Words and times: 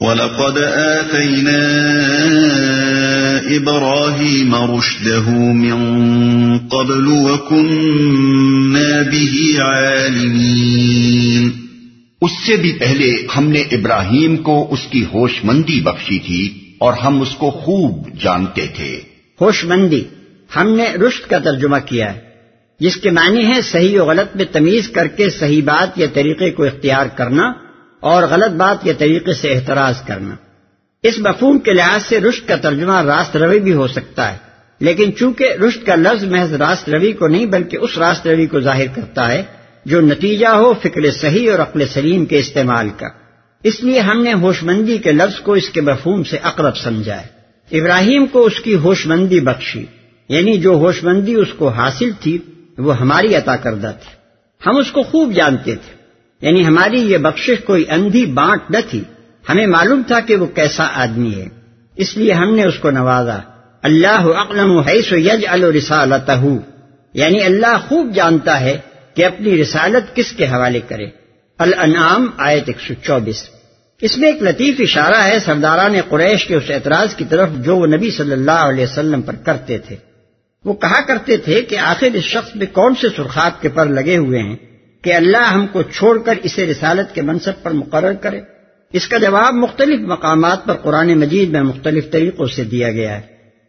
وَلَقَدْ 0.00 0.58
آتَيْنَا 0.74 1.58
إِبْرَاهِيمَ 3.50 4.56
رُشْدَهُ 4.56 5.30
مِنْ 5.52 5.98
قَبْلُ 6.68 7.08
وَكُنَّا 7.08 9.02
بِهِ 9.10 9.60
عَالِمِينَ۔ 9.60 11.50
اس 12.22 12.30
سے 12.46 12.56
بھی 12.56 12.72
پہلے 12.72 13.26
ہم 13.36 13.48
نے 13.48 13.60
ابراہیم 13.60 14.36
کو 14.36 14.66
اس 14.70 14.80
کی 14.90 15.04
ہوش 15.04 15.44
مندی 15.44 15.80
بخشی 15.80 16.18
تھی 16.18 16.58
اور 16.78 16.92
ہم 16.92 17.20
اس 17.20 17.34
کو 17.38 17.50
خوب 17.50 18.08
جانتے 18.22 18.66
تھے۔ 18.76 19.00
ہوش 19.40 19.64
مندی 19.64 20.04
ہم 20.56 20.68
نے 20.68 20.84
رشد 20.84 21.30
کا 21.30 21.38
ترجمہ 21.38 21.76
کیا 21.86 22.14
ہے 22.14 22.20
جس 22.80 22.96
کے 22.96 23.10
معنی 23.10 23.46
ہے 23.46 23.62
صحیح 23.62 24.00
و 24.00 24.04
غلط 24.04 24.36
میں 24.36 24.44
تمیز 24.52 24.88
کر 24.88 25.06
کے 25.06 25.30
صحیح 25.30 25.62
بات 25.62 25.98
یا 25.98 26.06
طریقے 26.14 26.50
کو 26.50 26.64
اختیار 26.64 27.06
کرنا 27.06 27.52
اور 28.04 28.22
غلط 28.22 28.52
بات 28.52 28.86
یا 28.86 28.92
طریقے 28.98 29.32
سے 29.32 29.54
احتراز 29.54 29.94
کرنا۔ 30.06 30.34
اس 31.02 31.18
مفہوم 31.18 31.58
کے 31.58 31.72
لحاظ 31.72 32.02
سے 32.02 32.20
رشت 32.20 32.48
کا 32.48 32.56
ترجمہ 32.56 33.02
راست 33.02 33.36
روی 33.36 33.60
بھی 33.60 33.72
ہو 33.72 33.86
سکتا 33.86 34.32
ہے، 34.32 34.36
لیکن 34.80 35.14
چونکہ 35.14 35.52
رشت 35.52 35.86
کا 35.86 35.94
لفظ 35.94 36.24
محض 36.24 36.54
راست 36.54 36.88
روی 36.88 37.12
کو 37.12 37.26
نہیں 37.26 37.46
بلکہ 37.46 37.76
اس 37.76 37.98
راست 37.98 38.26
روی 38.26 38.46
کو 38.46 38.60
ظاہر 38.60 38.86
کرتا 38.94 39.32
ہے، 39.32 39.42
جو 39.84 40.00
نتیجہ 40.00 40.46
ہو 40.46 40.74
فکر 40.82 41.10
صحیح 41.10 41.50
اور 41.50 41.58
عقل 41.58 41.86
سلیم 41.86 42.24
کے 42.24 42.38
استعمال 42.38 42.88
کا۔ 42.96 43.08
اس 43.62 43.84
لیے 43.84 44.00
ہم 44.00 44.22
نے 44.22 44.32
ہوش 44.32 44.62
مندی 44.62 44.98
کے 44.98 45.12
لفظ 45.12 45.40
کو 45.40 45.52
اس 45.52 45.68
کے 45.68 45.80
مفہوم 45.80 46.22
سے 46.22 46.36
اقرب 46.42 46.76
سمجھا 46.76 47.22
ہے۔ 47.22 47.26
ابراہیم 47.80 48.26
کو 48.26 48.44
اس 48.44 48.60
کی 48.60 48.74
ہوش 48.74 49.06
مندی 49.06 49.40
بخشی 49.40 49.84
یعنی 50.28 50.58
جو 50.58 50.72
ہوش 50.72 51.04
مندی 51.04 51.34
اس 51.34 51.48
کو 51.56 51.68
حاصل 51.68 52.10
تھی، 52.20 52.38
وہ 52.78 52.98
ہماری 52.98 53.34
عطا 53.34 53.56
کردہ 53.56 53.92
تھی۔ 54.02 54.10
ہم 54.66 54.76
اس 54.76 54.92
کو 54.92 55.02
خوب 55.02 55.32
جانتے 55.32 55.76
تھے۔ 55.76 56.03
یعنی 56.44 56.66
ہماری 56.66 57.00
یہ 57.00 57.18
بخشش 57.18 57.64
کوئی 57.64 57.84
اندھی 57.88 58.26
بانٹ 58.26 58.70
نہ 58.70 58.76
تھی۔ 58.90 59.00
ہمیں 59.48 59.66
معلوم 59.66 60.02
تھا 60.06 60.20
کہ 60.20 60.36
وہ 60.36 60.46
کیسا 60.46 60.88
آدمی 60.94 61.34
ہے۔ 61.34 61.44
اس 61.96 62.16
لیے 62.16 62.32
ہم 62.32 62.54
نے 62.54 62.64
اس 62.64 62.78
کو 62.78 62.90
نوازا۔ 62.90 63.38
اللہ 63.82 64.26
اقلم 64.36 64.78
حیث 64.78 65.12
یج 65.12 65.46
الرسالت 65.48 66.30
یعنی 67.14 67.42
اللہ 67.42 67.78
خوب 67.88 68.14
جانتا 68.14 68.60
ہے 68.60 68.78
کہ 69.14 69.24
اپنی 69.24 69.62
رسالت 69.62 70.16
کس 70.16 70.32
کے 70.32 70.46
حوالے 70.46 70.80
کرے۔ 70.88 71.06
الانعام 71.58 72.26
آیت 72.36 72.62
ایک 72.66 72.80
سو 72.80 72.94
چوبیس۔ 73.02 73.48
اس 74.00 74.18
میں 74.18 74.32
ایک 74.32 74.42
لطیف 74.42 74.74
اشارہ 74.78 75.22
ہے 75.24 75.38
سرداران 75.38 75.94
قریش 76.08 76.46
کے 76.46 76.54
اس 76.54 76.70
اعتراض 76.70 77.14
کی 77.14 77.24
طرف 77.24 77.48
جو 77.58 77.76
وہ 77.76 77.86
نبی 77.86 78.10
صلی 78.10 78.32
اللہ 78.32 78.50
علیہ 78.50 78.84
وسلم 78.84 79.22
پر 79.22 79.34
کرتے 79.34 79.78
تھے۔ 79.78 79.96
وہ 80.64 80.72
کہا 80.72 81.00
کرتے 81.00 81.36
تھے 81.36 81.62
کہ 81.62 81.78
آخر 81.78 82.08
اس 82.14 82.24
شخص 82.24 82.56
میں 82.56 82.66
کون 82.72 82.94
سے 82.94 83.08
سرخاب 83.16 83.62
کے 83.62 83.68
پر 83.68 83.86
لگے 83.86 84.16
ہوئے 84.16 84.38
ہیں۔ 84.38 84.73
کہ 85.04 85.14
اللہ 85.14 85.52
ہم 85.52 85.66
کو 85.66 85.82
چھوڑ 85.82 86.18
کر 86.18 86.34
اسے 86.42 86.66
رسالت 86.66 87.14
کے 87.14 87.22
منصب 87.22 87.52
پر 87.62 87.70
مقرر 87.70 88.12
کرے۔ 88.12 88.40
اس 88.92 89.08
کا 89.08 89.18
جواب 89.18 89.54
مختلف 89.54 90.00
مقامات 90.00 90.64
پر 90.64 90.74
قرآن 90.74 91.18
مجید 91.18 91.50
میں 91.50 91.62
مختلف 91.62 92.10
طریقوں 92.10 92.46
سے 92.46 92.64
دیا 92.64 92.92
گیا 92.92 93.16
ہے۔ 93.16 93.20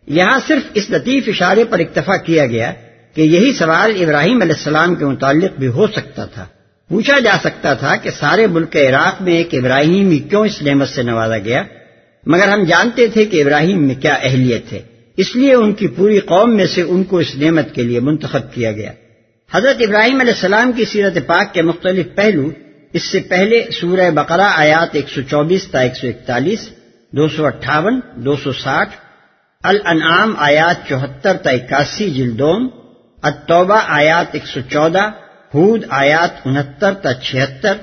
یہاں 0.08 0.40
صرف 0.48 0.62
اس 0.74 0.90
لطیف 0.90 1.24
اشارے 1.28 1.64
پر 1.64 1.80
اکتفا 1.80 2.18
کیا 2.18 2.46
گیا 2.46 2.74
کہ 3.14 3.22
یہی 3.22 3.54
سوال 3.54 4.04
ابراہیم 4.04 4.42
علیہ 4.42 4.54
السلام 4.54 4.96
کے 4.96 5.06
متعلق 5.06 5.60
بھی 5.60 5.68
ہو 5.68 5.88
سکتا 5.88 6.26
تھا۔ 6.26 6.46
پوچھا 6.90 7.20
جا 7.20 7.38
سکتا 7.44 7.74
تھا 7.74 7.96
کہ 7.96 8.10
سارے 8.10 8.48
ملک 8.48 8.76
عراق 8.76 9.22
میں 9.22 9.34
ایک 9.34 9.50
ابراہیم 9.54 10.10
ہی 10.10 10.20
کیوں 10.20 10.46
اس 10.46 10.62
نعمت 10.62 10.90
سے 10.90 11.04
نوازا 11.04 11.38
گیا؟ 11.38 11.64
مگر 12.26 12.48
ہم 12.48 12.64
جانتے 12.64 13.08
تھے 13.08 13.26
کہ 13.26 13.42
ابراہیم 13.42 13.88
میں 13.88 13.96
کیا 13.96 14.14
اہلیت 14.14 14.74
ہے۔ 14.74 14.82
اس 15.18 15.36
لیے 15.36 15.54
ان 15.54 15.74
کی 15.74 15.88
پوری 15.88 16.20
قوم 16.20 16.56
میں 16.56 16.66
سے 16.66 16.82
ان 16.82 17.04
کو 17.04 17.18
اس 17.18 17.36
نعمت 17.36 17.76
کے 17.76 17.84
لیے 17.84 18.00
منتخب 18.00 18.54
کیا 18.54 18.72
گیا۔ 18.72 18.92
حضرت 19.56 19.82
ابراہیم 19.82 20.20
علیہ 20.20 20.34
السلام 20.34 20.72
کی 20.72 20.86
سیرت 20.86 21.18
پاک 21.28 21.54
کے 21.54 21.62
مختلف 21.62 22.06
پہلو، 22.16 22.50
اس 22.94 23.04
سے 23.12 23.20
پہلے 23.20 23.62
سورہ 23.72 24.10
بقرہ 24.12 24.48
آیات 24.56 24.96
ایک 24.96 25.10
سو 25.10 25.22
چوبیس 25.22 25.68
تا 25.72 25.80
ایک 25.80 25.96
سو 25.96 26.08
اکتالیس، 26.08 26.68
دو 27.14 27.28
سو 27.28 27.46
اٹھاون، 27.46 28.00
دو 28.26 28.36
سو 28.36 28.52
ساٹھ، 28.54 28.96
الانعام 29.64 30.34
آیات 30.38 30.88
چوہتر 30.90 31.38
تا 31.38 31.50
اکاسی 31.50 32.10
جلدوم، 32.10 32.68
التوبہ 33.22 33.80
آیات 34.00 34.36
ایک 34.36 34.48
سو 34.48 34.62
چودہ 34.70 35.06
حود 35.54 35.86
آیات 35.90 36.46
انہتر 36.46 36.94
تا 36.94 37.14
چھہتر، 37.14 37.78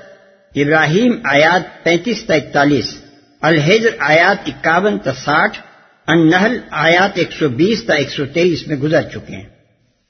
ابراہیم 0.54 1.12
آیات 1.32 1.84
پینتیس 1.84 2.24
تا 2.24 2.34
اکتالیس، 2.34 2.94
الحجر 3.42 3.96
آیات 3.98 4.38
اکاون 4.46 4.98
تا 4.98 5.12
ساٹھ، 5.24 5.58
النحل 6.08 6.58
آیات 6.70 7.18
ایک 7.18 7.32
سو 7.32 7.48
بیس 7.48 7.84
تا 7.86 7.94
ایک 7.94 8.10
سو 8.10 8.26
تیئیس 8.26 8.68
میں 8.68 8.76
گزر 8.76 9.02
چکے 9.02 9.36
ہیں۔ 9.36 9.61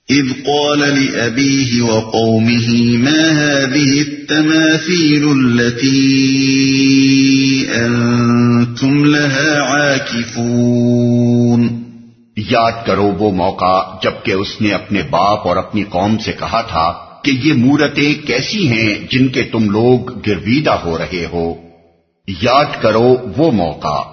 اذ 0.08 0.46
قال 0.46 0.78
لأبيه 0.78 1.82
وقومه 1.82 2.98
ما 2.98 3.30
هذه 3.30 4.00
التماثيل 4.00 5.28
التي 5.28 6.26
أنتم 7.86 9.04
لها 9.04 9.60
عاكفون؟ 9.60 11.68
یاد 12.36 12.72
کرو 12.86 13.02
وہ 13.02 13.30
موقع 13.30 13.82
جبکہ 14.02 14.32
اس 14.32 14.60
نے 14.60 14.70
اپنے 14.70 15.02
باپ 15.10 15.48
اور 15.48 15.56
اپنی 15.56 15.82
قوم 15.82 16.18
سے 16.18 16.32
کہا 16.32 16.60
تھا 16.60 16.92
کہ 17.24 17.30
یہ 17.30 17.52
مورتیں 17.52 18.26
کیسی 18.26 18.68
ہیں 18.68 18.94
جن 19.10 19.28
کے 19.28 19.42
تم 19.42 19.70
لوگ 19.70 20.20
گرویدہ 20.26 20.70
ہو 20.70 20.98
رہے 20.98 21.26
ہو۔ 21.32 21.54
یاد 22.42 22.80
کرو 22.80 23.16
وہ 23.36 23.52
موقع۔ 23.52 24.11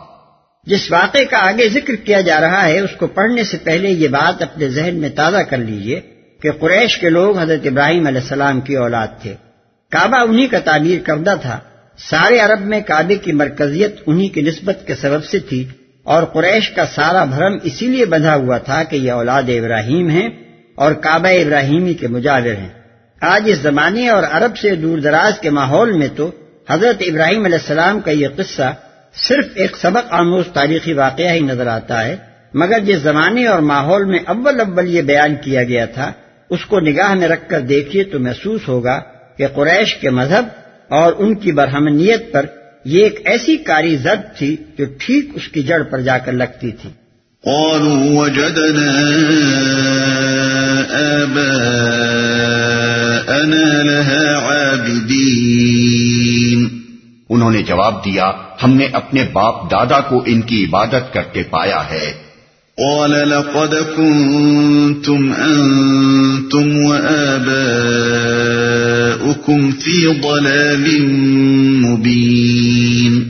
جس 0.69 0.91
واقعے 0.91 1.25
کا 1.25 1.37
آگے 1.37 1.69
ذکر 1.69 1.95
کیا 1.95 2.21
جا 2.21 2.41
رہا 2.41 2.67
ہے، 2.67 2.79
اس 2.79 2.89
کو 2.97 3.07
پڑھنے 3.07 3.43
سے 3.43 3.57
پہلے 3.63 3.89
یہ 3.89 4.07
بات 4.07 4.41
اپنے 4.41 4.69
ذہن 4.69 4.95
میں 4.95 5.09
تازہ 5.09 5.37
کر 5.37 5.57
لیجیے 5.57 6.01
کہ 6.41 6.51
قریش 6.51 6.97
کے 6.97 7.09
لوگ 7.09 7.37
حضرت 7.37 7.67
ابراہیم 7.67 8.07
علیہ 8.07 8.21
السلام 8.21 8.61
کی 8.61 8.75
اولاد 8.75 9.07
تھے۔ 9.21 9.33
کعبہ 9.91 10.17
انہی 10.17 10.47
کا 10.47 10.59
تعبیر 10.59 10.99
کردہ 11.03 11.35
تھا۔ 11.41 11.59
سارے 11.97 12.39
عرب 12.39 12.61
میں 12.61 12.81
کعبے 12.81 13.15
کی 13.15 13.31
مرکزیت 13.31 13.95
انہی 14.05 14.27
کی 14.27 14.41
نسبت 14.41 14.87
کے 14.87 14.95
سبب 14.95 15.23
سے 15.23 15.39
تھی 15.39 15.65
اور 16.03 16.23
قریش 16.23 16.69
کا 16.69 16.85
سارا 16.95 17.23
بھرم 17.23 17.57
اسی 17.63 17.87
لیے 17.87 18.05
بندھا 18.05 18.35
ہوا 18.35 18.57
تھا 18.57 18.83
کہ 18.83 18.95
یہ 18.95 19.11
اولاد 19.11 19.43
ابراہیم 19.43 20.09
ہیں 20.09 20.29
اور 20.75 20.91
کعبہ 20.91 21.27
ابراہیمی 21.27 21.93
کے 21.93 22.07
مجاور 22.07 22.45
ہیں۔ 22.45 22.69
آج 23.21 23.43
اس 23.45 23.57
زمانے 23.57 24.09
اور 24.09 24.23
عرب 24.31 24.57
سے 24.57 24.75
دور 24.75 24.97
دراز 24.97 25.39
کے 25.39 25.49
ماحول 25.49 25.91
میں 25.91 26.07
تو 26.15 26.31
حضرت 26.69 27.03
ابراہیم 27.07 27.45
علیہ 27.45 27.57
السلام 27.57 27.99
کا 27.99 28.11
یہ 28.11 28.27
قصہ 28.35 28.73
صرف 29.15 29.45
ایک 29.55 29.77
سبق 29.77 30.13
آموز 30.13 30.45
تاریخی 30.53 30.93
واقعہ 30.93 31.31
ہی 31.31 31.39
نظر 31.39 31.67
آتا 31.67 32.05
ہے 32.05 32.15
مگر 32.53 32.79
جس 32.79 32.99
زمانے 32.99 33.45
اور 33.45 33.59
ماحول 33.59 34.05
میں 34.05 34.19
اول 34.27 34.59
اول 34.59 34.95
یہ 34.95 35.01
بیان 35.01 35.35
کیا 35.43 35.63
گیا 35.63 35.85
تھا 35.85 36.11
اس 36.49 36.65
کو 36.65 36.79
نگاہ 36.79 37.13
میں 37.13 37.27
رکھ 37.27 37.49
کر 37.49 37.59
دیکھیے 37.59 38.03
تو 38.03 38.19
محسوس 38.19 38.67
ہوگا 38.67 39.01
کہ 39.37 39.47
قریش 39.47 39.95
کے 39.95 40.09
مذہب 40.09 40.45
اور 40.89 41.13
ان 41.17 41.35
کی 41.35 41.51
برہمنیت 41.51 42.31
پر 42.31 42.45
یہ 42.85 43.03
ایک 43.03 43.21
ایسی 43.25 43.57
کاری 43.57 43.95
زد 43.95 44.37
تھی 44.37 44.57
جو 44.77 44.85
ٹھیک 44.99 45.29
اس 45.33 45.47
کی 45.47 45.63
جڑ 45.63 45.83
پر 45.83 45.99
جا 46.01 46.17
کر 46.17 46.31
لگتی 46.31 46.71
تھی۔ 46.71 46.89
قالوا 47.43 48.21
وجدنا 48.21 48.91
لها 53.43 54.45
عابدين۔ 54.45 55.19
انہوں 57.29 57.51
نے 57.51 57.63
جواب 57.63 58.05
دیا 58.05 58.31
ہم 58.63 58.73
نے 58.73 58.85
اپنے 58.85 59.23
باپ 59.33 59.71
دادا 59.71 59.99
کو 59.99 60.23
ان 60.25 60.41
کی 60.41 60.63
عبادت 60.63 61.13
کرتے 61.13 61.43
پایا 61.43 61.89
ہے۔ 61.89 62.13
قال 62.77 63.11
لقد 63.11 63.95
كنتم 63.95 65.33
انتم 65.37 66.85
وآباؤكم 66.85 69.71
في 69.71 70.05
ضلال 70.05 71.05
مبين۔ 71.85 73.29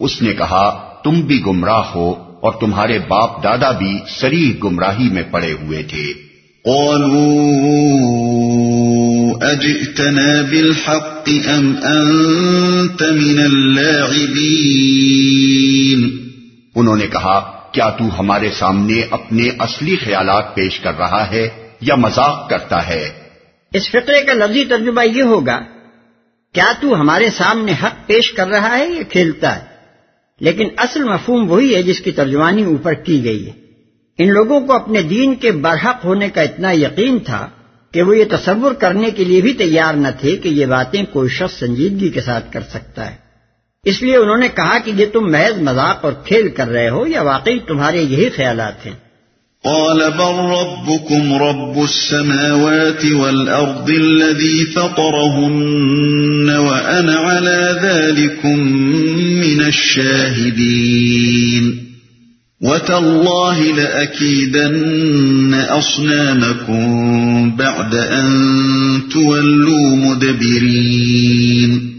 اس 0.00 0.22
نے 0.22 0.32
کہا 0.32 0.94
تم 1.04 1.20
بھی 1.20 1.42
گمراہ 1.46 1.74
ہو 1.74 2.14
اور 2.40 2.52
تمہارے 2.60 2.98
باپ 3.08 3.44
دادا 3.44 3.70
بھی 3.70 3.98
سری 4.08 4.54
گمراہی 4.64 5.10
میں 5.10 5.22
پڑے 5.30 5.52
ہوئے 5.52 5.82
تھے۔ 5.82 6.12
قالوا 6.64 8.83
اجئتنا 9.40 10.42
بالحق 10.50 11.28
ام 11.46 11.74
انت 11.82 13.02
من 13.02 13.40
اللاعبين 13.40 16.10
انہوں 16.74 16.96
نے 16.96 17.06
کہا 17.06 17.62
کیا 17.72 17.90
تو 17.90 18.20
ہمارے 18.20 18.50
سامنے 18.50 19.02
اپنے 19.10 19.50
اصلی 19.58 19.96
خیالات 19.96 20.54
پیش 20.54 20.80
کر 20.80 20.98
رہا 20.98 21.30
ہے 21.30 21.48
یا 21.80 21.94
مذاق 21.94 22.50
کرتا 22.50 22.88
ہے؟ 22.88 23.10
اس 23.72 23.90
فقرے 23.90 24.20
کا 24.20 24.32
لفظی 24.32 24.64
ترجمہ 24.64 25.00
یہ 25.16 25.22
ہوگا 25.22 25.60
کیا 26.52 26.72
تو 26.80 27.00
ہمارے 27.00 27.30
سامنے 27.30 27.72
حق 27.72 28.06
پیش 28.06 28.32
کر 28.32 28.48
رہا 28.48 28.78
ہے 28.78 28.88
یا 28.88 29.02
کھیلتا 29.02 29.56
ہے؟ 29.56 29.60
لیکن 30.40 30.68
اصل 30.76 31.04
مفہوم 31.04 31.50
وہی 31.50 31.74
ہے 31.74 31.82
جس 31.82 32.00
کی 32.00 32.10
ترجمانی 32.10 32.64
اوپر 32.64 32.92
کی 32.92 33.24
گئی 33.24 33.46
ہے۔ 33.46 33.52
ان 34.18 34.32
لوگوں 34.32 34.60
کو 34.60 34.72
اپنے 34.72 35.02
دین 35.02 35.34
کے 35.34 35.52
برحق 35.52 36.04
ہونے 36.04 36.28
کا 36.28 36.42
اتنا 36.42 36.70
یقین 36.70 37.18
تھا 37.18 37.48
کہ 37.94 38.02
وہ 38.02 38.18
یہ 38.18 38.24
تصور 38.30 38.72
کرنے 38.72 39.10
کے 39.10 39.24
لیے 39.24 39.40
بھی 39.40 39.52
تیار 39.52 39.94
نہ 39.94 40.08
تھے 40.20 40.36
کہ 40.36 40.48
یہ 40.48 40.66
باتیں 40.66 41.02
کوئی 41.12 41.28
شخص 41.28 41.58
سنجیدگی 41.58 42.08
کے 42.08 42.20
ساتھ 42.20 42.52
کر 42.52 42.60
سکتا 42.60 43.10
ہے۔ 43.10 43.16
اس 43.84 44.02
لیے 44.02 44.16
انہوں 44.16 44.36
نے 44.36 44.48
کہا 44.48 44.78
کہ 44.78 44.92
یہ 44.96 45.06
تم 45.12 45.32
محض 45.32 45.62
مذاق 45.62 46.04
اور 46.04 46.12
کھیل 46.12 46.48
کر 46.48 46.68
رہے 46.68 46.88
ہو 46.88 47.06
یا 47.06 47.22
واقعی 47.22 47.58
تمہارے 47.58 48.02
یہی 48.02 48.28
خیالات 48.28 48.86
ہیں؟ 48.86 48.92
قال 49.64 49.98
بل 49.98 50.38
ربكم 50.52 51.34
رب 51.34 51.78
السماوات 51.78 53.04
والأرض 53.04 53.90
الذي 53.90 54.64
فطرهن 54.64 56.50
وأنا 56.56 57.18
على 57.20 57.88
ذلكم 57.88 58.58
من 59.40 59.64
الشاهدين۔ 60.80 61.83
وتالله 62.60 63.62
لأكيدن 63.76 65.54
أصنامكم 65.78 66.84
بعد 67.50 67.94
أن 67.94 68.28
تولوا 69.00 69.94
مدبرين 69.94 71.90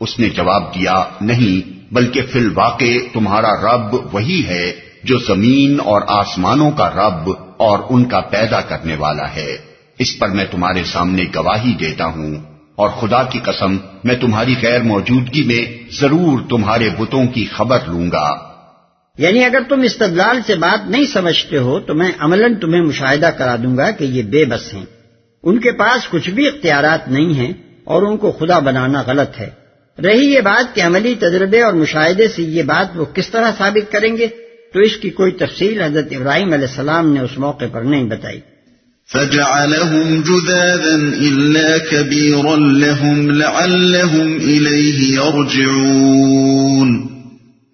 اس 0.00 0.18
نے 0.18 0.30
جواب 0.30 0.74
دیا، 0.74 1.04
نہیں، 1.20 1.94
بلکہ 1.94 2.22
فی 2.32 2.38
الواقع 2.38 2.98
تمہارا 3.12 3.50
رب 3.50 4.14
وہی 4.14 4.42
ہے 4.46 4.72
جو 5.04 5.18
زمین 5.18 5.80
اور 5.80 6.02
آسمانوں 6.08 6.70
کا 6.70 6.90
رب 6.90 7.30
اور 7.56 7.78
ان 7.90 8.04
کا 8.04 8.20
پیدا 8.20 8.60
کرنے 8.60 8.96
والا 8.98 9.34
ہے۔ 9.36 9.56
اس 9.98 10.18
پر 10.18 10.28
میں 10.28 10.44
تمہارے 10.50 10.84
سامنے 10.84 11.24
گواہی 11.34 11.72
دیتا 11.72 12.04
ہوں۔ 12.04 12.34
اور 12.76 12.88
خدا 12.88 13.22
کی 13.22 13.38
قسم، 13.38 13.76
میں 14.04 14.14
تمہاری 14.14 14.54
غیر 14.62 14.82
موجودگی 14.82 15.42
میں 15.42 15.92
ضرور 16.00 16.40
تمہارے 16.50 16.88
بتوں 16.98 17.26
کی 17.26 17.44
خبر 17.44 17.78
لوں 17.86 18.10
گا۔ 18.12 18.49
یعنی 19.18 19.44
اگر 19.44 19.58
تم 19.68 19.80
استدلال 19.80 20.40
سے 20.46 20.54
بات 20.54 20.90
نہیں 20.90 21.04
سمجھتے 21.12 21.56
ہو 21.56 21.80
تو 21.80 21.94
میں 21.94 22.12
عملاً 22.18 22.54
تمہیں 22.54 22.82
مشاہدہ 22.82 23.26
کرا 23.26 23.56
دوں 23.56 23.76
گا 23.76 23.90
کہ 23.90 24.04
یہ 24.04 24.22
بے 24.22 24.44
بس 24.44 24.74
ہیں۔ 24.74 24.84
ان 25.42 25.60
کے 25.60 25.72
پاس 25.72 26.08
کچھ 26.10 26.30
بھی 26.30 26.48
اختیارات 26.48 27.08
نہیں 27.08 27.34
ہیں 27.34 27.52
اور 27.84 28.02
ان 28.02 28.16
کو 28.16 28.30
خدا 28.30 28.58
بنانا 28.58 29.02
غلط 29.06 29.40
ہے۔ 29.40 29.50
رہی 30.04 30.26
یہ 30.26 30.40
بات 30.40 30.74
کہ 30.74 30.80
عملی 30.80 31.14
تجربے 31.14 31.60
اور 31.60 31.72
مشاہدے 31.72 32.28
سے 32.28 32.42
یہ 32.42 32.62
بات 32.62 32.88
وہ 32.94 33.04
کس 33.04 33.30
طرح 33.30 33.50
ثابت 33.58 33.92
کریں 33.92 34.16
گے، 34.16 34.26
تو 34.72 34.80
اس 34.80 34.96
کی 34.96 35.10
کوئی 35.10 35.32
تفصیل 35.32 35.82
حضرت 35.82 36.06
ابراہیم 36.10 36.52
علیہ 36.52 36.68
السلام 36.68 37.12
نے 37.12 37.20
اس 37.20 37.38
موقع 37.38 37.64
پر 37.72 37.80
نہیں 37.80 38.04
بتائی۔ 38.04 38.40
فجعلهم 39.12 40.20
جذاذا 40.20 40.96
إلا 41.18 41.76
كبيرا 41.90 42.56
لهم 42.56 43.30
لعلهم 43.30 44.38
إليه 44.38 45.24
يرجعون۔ 45.24 47.19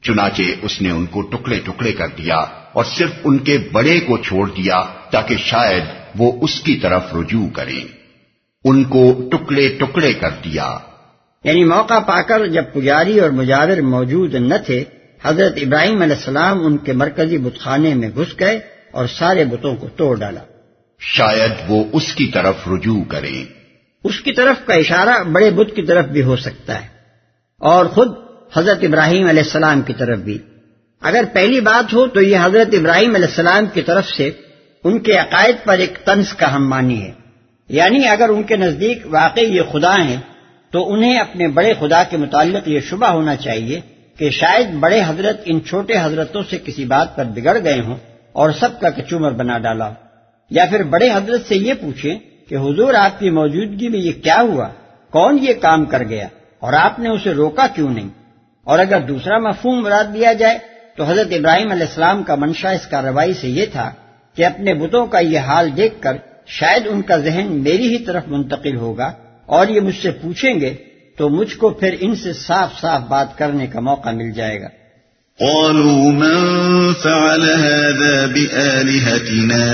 چنانچہ 0.06 0.42
اس 0.62 0.82
نے 0.82 0.90
ان 0.90 1.06
کو 1.06 1.20
ٹکڑے 1.20 1.60
ٹکڑے 1.60 1.92
کر 1.92 2.08
دیا 2.08 2.36
اور 2.72 2.84
صرف 2.84 3.10
ان 3.24 3.38
کے 3.38 3.58
بڑے 3.72 4.00
کو 4.00 4.18
چھوڑ 4.18 4.50
دیا 4.50 4.82
تاکہ 5.10 5.36
شاید 5.36 5.84
وہ 6.18 6.32
اس 6.40 6.60
کی 6.60 6.74
طرف 6.74 7.02
رجوع 7.14 7.48
کریں۔ 7.48 7.96
ان 8.64 8.84
کو 8.84 9.28
ٹکڑے 9.30 9.68
ٹکڑے 9.68 10.12
کر 10.12 10.30
دیا۔ 10.30 10.78
یعنی 11.44 11.64
موقع 11.64 11.98
پا 11.98 12.22
کر 12.22 12.46
جب 12.46 12.64
پجاری 12.72 13.20
اور 13.20 13.30
مجاور 13.30 13.76
موجود 13.76 14.34
نہ 14.34 14.54
تھے 14.66 14.84
حضرت 15.22 15.52
ابراہیم 15.56 16.02
علیہ 16.02 16.16
السلام 16.16 16.66
ان 16.66 16.76
کے 16.76 16.92
مرکزی 16.92 17.38
بتخانے 17.38 17.94
میں 17.94 18.08
گھس 18.08 18.40
گئے 18.40 18.60
اور 18.90 19.06
سارے 19.06 19.44
بتوں 19.44 19.76
کو 19.76 19.88
توڑ 19.88 20.18
ڈالا۔ 20.18 20.40
شاید 21.00 21.50
وہ 21.68 21.84
اس 21.92 22.14
کی 22.14 22.26
طرف 22.26 22.54
رجوع 22.68 23.04
کریں۔ 23.04 23.44
اس 24.04 24.20
کی 24.20 24.32
طرف 24.32 24.66
کا 24.66 24.74
اشارہ 24.74 25.24
بڑے 25.24 25.50
بت 25.50 25.76
کی 25.76 25.82
طرف 25.82 26.04
بھی 26.04 26.22
ہو 26.22 26.36
سکتا 26.36 26.82
ہے۔ 26.82 26.88
اور 27.58 27.86
خود 27.86 28.25
حضرت 28.54 28.78
ابراہیم 28.82 29.28
علیہ 29.28 29.42
السلام 29.42 29.82
کی 29.82 29.92
طرف 29.92 30.18
بھی۔ 30.18 30.38
اگر 31.00 31.24
پہلی 31.32 31.60
بات 31.60 31.94
ہو 31.94 32.06
تو 32.06 32.20
یہ 32.22 32.36
حضرت 32.42 32.74
ابراہیم 32.74 33.14
علیہ 33.14 33.26
السلام 33.26 33.66
کی 33.66 33.82
طرف 33.82 34.08
سے 34.08 34.30
ان 34.84 34.98
کے 34.98 35.12
عقائد 35.12 35.56
پر 35.64 35.78
ایک 35.78 36.04
طنز 36.04 36.32
کا 36.32 36.56
ہم 36.56 36.68
مانی 36.68 37.02
ہے۔ 37.02 37.12
یعنی 37.68 38.08
اگر 38.08 38.28
ان 38.28 38.42
کے 38.42 38.56
نزدیک 38.56 39.02
واقعی 39.04 39.44
یہ 39.44 39.62
خدا 39.72 40.02
ہیں، 40.04 40.16
تو 40.70 40.92
انہیں 40.92 41.18
اپنے 41.18 41.48
بڑے 41.48 41.72
خدا 41.80 42.02
کے 42.02 42.16
متعلق 42.16 42.68
یہ 42.68 42.80
شبہ 42.80 43.06
ہونا 43.06 43.36
چاہیے 43.36 43.80
کہ 44.18 44.30
شاید 44.30 44.70
بڑے 44.70 45.02
حضرت 45.06 45.40
ان 45.44 45.60
چھوٹے 45.64 45.94
حضرتوں 46.02 46.42
سے 46.50 46.58
کسی 46.64 46.84
بات 46.84 47.16
پر 47.16 47.24
بگڑ 47.24 47.56
گئے 47.64 47.80
ہوں 47.80 47.96
اور 48.32 48.50
سب 48.50 48.80
کا 48.80 48.90
کچومر 48.90 49.30
بنا 49.30 49.58
ڈالا۔ 49.58 49.90
یا 50.50 50.64
پھر 50.70 50.82
بڑے 50.82 51.10
حضرت 51.10 51.46
سے 51.48 51.56
یہ 51.56 51.74
پوچھیں 51.80 52.18
کہ 52.48 52.54
حضور 52.54 52.94
آپ 52.94 53.18
کی 53.18 53.30
موجودگی 53.30 53.88
میں 53.88 53.98
یہ 53.98 54.12
کیا 54.22 54.40
ہوا؟ 54.40 54.68
کون 55.10 55.38
یہ 55.42 55.52
کام 55.60 55.84
کر 55.84 56.02
گیا؟ 56.04 56.28
اور 56.60 56.72
آپ 56.72 56.98
نے 56.98 57.08
اسے 57.08 57.30
روکا 57.30 57.66
کیوں 57.74 57.90
نہیں؟ 57.90 58.08
اور 58.66 58.78
اگر 58.78 59.00
دوسرا 59.00 59.38
مفہوم 59.38 59.82
مراد 59.82 60.14
دیا 60.14 60.32
جائے 60.32 60.58
تو 60.96 61.04
حضرت 61.04 61.26
ابراہیم 61.30 61.70
علیہ 61.70 61.86
السلام 61.86 62.22
کا 62.22 62.34
منشا 62.34 62.70
اس 62.70 62.86
کارروائی 62.86 63.34
سے 63.34 63.48
یہ 63.48 63.66
تھا 63.72 63.90
کہ 64.36 64.44
اپنے 64.44 64.74
بتوں 64.74 65.06
کا 65.06 65.18
یہ 65.18 65.38
حال 65.38 65.70
دیکھ 65.76 65.94
کر 66.00 66.16
شاید 66.46 66.82
ان 66.86 67.02
کا 67.02 67.16
ذہن 67.16 67.46
میری 67.50 67.88
ہی 67.88 67.98
طرف 67.98 68.22
منتقل 68.26 68.76
ہوگا 68.76 69.12
اور 69.46 69.68
یہ 69.68 69.80
مجھ 69.80 70.02
سے 70.02 70.10
پوچھیں 70.10 70.60
گے 70.60 70.74
تو 71.18 71.28
مجھ 71.28 71.56
کو 71.56 71.70
پھر 71.70 71.94
ان 72.00 72.14
سے 72.14 72.32
صاف 72.32 72.80
صاف 72.80 73.00
بات 73.08 73.38
کرنے 73.38 73.66
کا 73.66 73.80
موقع 73.80 74.10
مل 74.10 74.32
جائے 74.32 74.60
گا۔ 74.60 74.68
قالوا 75.38 76.12
من 76.12 76.92
فعل 77.02 77.42
هذا 77.42 78.34
بآلهتنا 78.34 79.66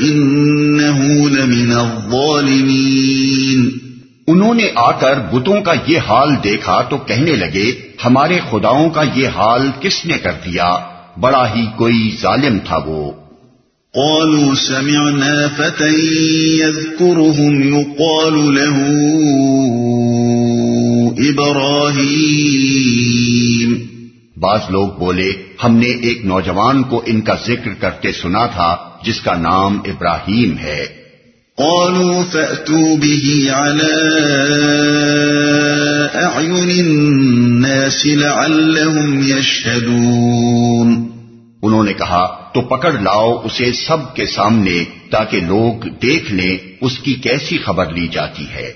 إنه 0.00 1.28
لمن 1.28 1.78
الظالمين۔ 1.78 3.87
انہوں 4.28 4.54
نے 4.54 4.64
آ 4.74 4.90
کر 4.90 5.14
بتوں 5.32 5.60
کا 5.60 5.72
یہ 5.86 5.98
حال 5.98 6.30
دیکھا 6.44 6.82
تو 6.82 6.96
کہنے 6.96 7.30
لگے 7.30 7.72
ہمارے 8.04 8.38
خداؤں 8.50 8.90
کا 8.90 9.02
یہ 9.14 9.28
حال 9.28 9.70
کس 9.80 10.04
نے 10.04 10.18
کر 10.18 10.32
دیا؟ 10.32 10.78
بڑا 11.20 11.54
ہی 11.54 11.66
کوئی 11.76 12.16
ظالم 12.20 12.58
تھا 12.64 12.76
وہ۔ 12.76 13.12
قالوا 13.94 14.54
سمعنا 14.54 15.46
فتى 15.56 16.62
يذكرهم 16.62 17.62
يقال 17.62 18.54
له 18.54 18.76
ابراہیم 21.28 23.74
بعض 24.36 24.60
لوگ 24.68 24.88
بولے 24.88 25.32
ہم 25.64 25.76
نے 25.76 25.86
ایک 25.86 26.24
نوجوان 26.24 26.82
کو 26.82 27.02
ان 27.06 27.20
کا 27.20 27.34
ذکر 27.46 27.74
کرتے 27.74 28.12
سنا 28.12 28.46
تھا 28.46 28.76
جس 29.02 29.20
کا 29.20 29.34
نام 29.34 29.80
ابراہیم 29.84 30.58
ہے۔ 30.58 30.97
قالوا 31.58 32.22
فأتوا 32.32 32.94
به 33.02 33.50
على 33.54 33.94
أعين 36.14 36.86
الناس 36.86 38.06
لعلهم 38.06 39.22
يشهدون. 39.22 41.08
انہوں 41.62 41.84
نے 41.84 41.92
کہا 41.92 42.50
تو 42.54 42.60
پکڑ 42.60 42.92
لاؤ 42.92 43.40
اسے 43.44 43.72
سب 43.72 44.16
کے 44.16 44.26
سامنے 44.26 44.84
تاکہ 45.10 45.40
لوگ 45.40 45.88
دیکھ 46.02 46.32
لیں 46.32 46.58
اس 46.80 46.98
کی 46.98 47.12
کیسی 47.12 47.58
خبر 47.58 47.92
لی 47.92 48.08
جاتی 48.08 48.44
ہے۔ 48.54 48.72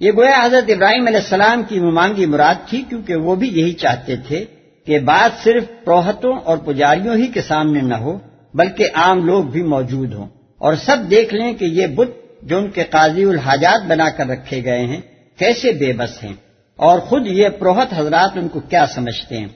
یہ 0.00 0.12
گویا 0.16 0.44
حضرت 0.44 0.70
ابراہیم 0.70 1.06
علیہ 1.06 1.18
السلام 1.18 1.62
کی 1.68 1.80
ممانگی 1.80 2.26
مراد 2.26 2.68
تھی 2.68 2.82
کیونکہ 2.88 3.14
وہ 3.14 3.34
بھی 3.34 3.48
یہی 3.48 3.72
چاہتے 3.72 4.16
تھے 4.16 4.44
کہ 4.86 4.98
بات 4.98 5.44
صرف 5.44 5.64
پروہتوں 5.84 6.36
اور 6.44 6.58
پجاریوں 6.58 7.16
ہی 7.16 7.26
کے 7.26 7.42
سامنے 7.42 7.80
نہ 7.80 7.94
ہو 7.94 8.18
بلکہ 8.54 8.84
عام 8.94 9.26
لوگ 9.26 9.44
بھی 9.44 9.62
موجود 9.62 10.12
ہوں۔ 10.12 10.35
اور 10.58 10.74
سب 10.74 10.96
دیکھ 11.10 11.34
لیں 11.34 11.52
کہ 11.52 11.64
یہ 11.64 11.86
بت 11.86 12.10
جو 12.42 12.58
ان 12.58 12.70
کے 12.70 12.84
قاضی 12.84 13.24
الحاجات 13.24 13.86
بنا 13.86 14.10
کر 14.10 14.26
رکھے 14.26 14.64
گئے 14.64 14.86
ہیں، 14.86 15.00
کیسے 15.38 15.72
بے 15.72 15.92
بس 15.92 16.24
ہیں؟ 16.24 16.32
اور 16.76 16.98
خود 16.98 17.26
یہ 17.26 17.48
پروہت 17.48 17.86
حضرات 17.96 18.38
ان 18.38 18.48
کو 18.48 18.60
کیا 18.60 18.86
سمجھتے 18.86 19.38
ہیں؟ 19.38 19.46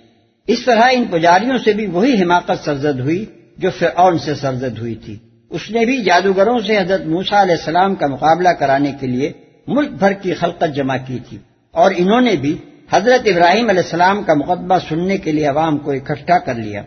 اس 0.47 0.64
طرح 0.64 0.82
ان 0.93 1.05
پجاریوں 1.11 1.59
سے 1.59 1.73
بھی 1.73 1.87
وہی 1.87 2.23
حماقت 2.23 2.64
سرزد 2.64 3.00
ہوئی 3.00 3.25
جو 3.59 3.71
فرعون 3.71 4.19
سے 4.19 4.35
سرزد 4.35 4.78
ہوئی 4.78 4.95
تھی۔ 4.95 5.16
اس 5.50 5.71
نے 5.71 5.85
بھی 5.85 6.04
جادوگروں 6.04 6.59
سے 6.59 6.78
حضرت 6.78 7.07
موسا 7.07 7.42
علیہ 7.42 7.54
السلام 7.54 7.95
کا 7.95 8.07
مقابلہ 8.07 8.49
کرانے 8.49 8.92
کے 9.00 9.07
لیے 9.07 9.33
ملک 9.66 9.90
بھر 9.90 10.12
کی 10.12 10.35
خلقت 10.35 10.64
جمع 10.75 10.97
کی 11.07 11.19
تھی۔ 11.28 11.38
اور 11.71 11.90
انہوں 11.97 12.21
نے 12.21 12.37
بھی 12.37 12.57
حضرت 12.90 13.21
ابراہیم 13.25 13.69
علیہ 13.69 13.83
السلام 13.83 14.23
کا 14.23 14.35
مقدمہ 14.35 14.75
سننے 14.88 15.16
کے 15.16 15.33
لیے 15.33 15.47
عوام 15.47 15.78
کو 15.78 15.90
اکٹھا 15.90 16.38
کر 16.38 16.54
لیا۔ 16.54 16.83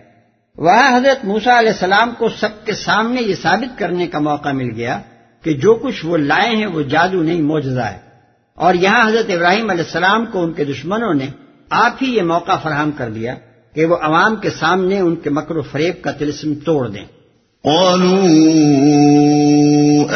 وہاں 0.57 0.97
حضرت 0.97 1.25
موسا 1.25 1.59
علیہ 1.59 1.69
السلام 1.69 2.11
کو 2.17 2.29
سب 2.39 2.65
کے 2.65 2.73
سامنے 2.73 3.21
یہ 3.21 3.35
ثابت 3.41 3.79
کرنے 3.79 4.07
کا 4.07 4.19
موقع 4.19 4.51
مل 4.51 4.69
گیا 4.75 4.99
کہ 5.43 5.53
جو 5.53 5.73
کچھ 5.75 6.05
وہ 6.05 6.17
لائے 6.17 6.55
ہیں 6.55 6.65
وہ 6.65 6.81
جادو 6.81 7.23
نہیں 7.23 7.41
موجزہ 7.41 7.79
ہے۔ 7.79 7.97
اور 8.55 8.73
یہاں 8.73 9.07
حضرت 9.07 9.29
ابراہیم 9.29 9.69
علیہ 9.69 9.83
السلام 9.83 10.25
کو 10.25 10.43
ان 10.43 10.53
کے 10.53 10.65
دشمنوں 10.65 11.13
نے 11.13 11.27
آپ 11.69 11.95
ہی 12.01 12.15
یہ 12.15 12.21
موقع 12.21 12.57
فراہم 12.63 12.91
کر 12.91 13.09
دیا 13.09 13.35
کہ 13.75 13.85
وہ 13.85 13.97
عوام 14.01 14.35
کے 14.35 14.49
سامنے 14.49 14.99
ان 14.99 15.15
کے 15.15 15.29
مکر 15.29 15.55
و 15.55 15.61
فریب 15.61 16.03
کا 16.03 16.11
تلسم 16.11 16.53
توڑ 16.65 16.87
دیں۔ 16.87 17.05
قالوا 17.63 18.23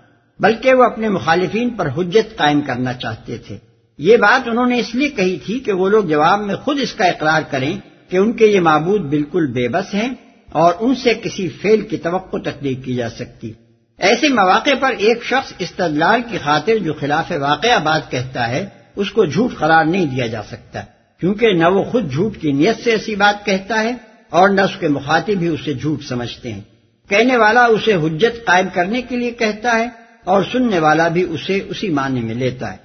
بلکہ 0.40 0.74
وہ 0.74 0.84
اپنے 0.84 1.08
مخالفین 1.08 1.70
پر 1.70 1.88
حجت 1.96 2.36
قائم 2.36 2.60
کرنا 2.60 2.92
چاہتے 2.92 3.38
تھے۔ 3.38 3.56
یہ 3.98 4.16
بات 4.16 4.48
انہوں 4.48 4.66
نے 4.66 4.78
اس 4.78 4.94
لیے 4.94 5.08
کہی 5.08 5.38
تھی 5.46 5.58
کہ 5.60 5.72
وہ 5.72 5.88
لوگ 5.88 6.04
جواب 6.04 6.40
میں 6.40 6.56
خود 6.56 6.78
اس 6.80 6.92
کا 6.92 7.04
اقرار 7.04 7.42
کریں 7.50 7.78
کہ 8.08 8.16
ان 8.16 8.32
کے 8.32 8.46
یہ 8.46 8.60
معبود 8.60 9.00
بالکل 9.00 9.46
بے 9.46 9.68
بس 9.68 9.94
ہیں 9.94 10.14
اور 10.52 10.72
ان 10.80 10.94
سے 10.94 11.14
کسی 11.14 11.48
فیل 11.48 11.80
کی 11.80 11.96
توقع 11.96 12.36
تقدیق 12.36 12.84
کی 12.84 12.94
جا 12.94 13.10
سکتی۔ 13.10 13.52
ایسے 13.98 14.28
مواقع 14.28 14.76
پر 14.80 14.94
ایک 14.98 15.24
شخص 15.24 15.52
استدلال 15.58 16.20
کی 16.30 16.38
خاطر 16.38 16.76
جو 16.76 16.92
خلاف 16.92 17.32
واقعہ 17.40 17.78
بات 17.84 18.10
کہتا 18.10 18.48
ہے، 18.48 18.66
اس 18.96 19.10
کو 19.10 19.24
جھوٹ 19.24 19.54
قرار 19.58 19.84
نہیں 19.84 20.06
دیا 20.06 20.26
جا 20.26 20.42
سکتا۔ 20.42 20.80
کیونکہ 21.20 21.52
نہ 21.52 21.64
وہ 21.64 21.84
خود 21.84 22.12
جھوٹ 22.12 22.36
کی 22.36 22.52
نیت 22.52 22.84
سے 22.84 22.90
ایسی 22.90 23.14
بات 23.14 23.46
کہتا 23.46 23.82
ہے 23.82 23.92
اور 24.30 24.48
نہ 24.48 24.60
اس 24.60 24.76
کے 24.80 24.88
مخاطب 24.88 25.32
بھی 25.32 25.46
اسے 25.46 25.74
جھوٹ 25.74 26.02
سمجھتے 26.02 26.52
ہیں۔ 26.52 26.60
کہنے 27.08 27.36
والا 27.36 27.64
اسے 27.64 27.94
حجت 27.94 28.44
قائم 28.44 28.66
کرنے 28.72 29.02
کے 29.02 29.16
لیے 29.16 29.30
کہتا 29.30 29.78
ہے 29.78 29.88
اور 30.24 30.42
سننے 30.52 30.78
والا 30.78 31.08
بھی 31.08 31.22
اسے 31.22 31.60
اسی 31.68 31.88
معنی 31.88 32.20
میں 32.20 32.34
لیتا 32.34 32.72
ہے۔ 32.72 32.76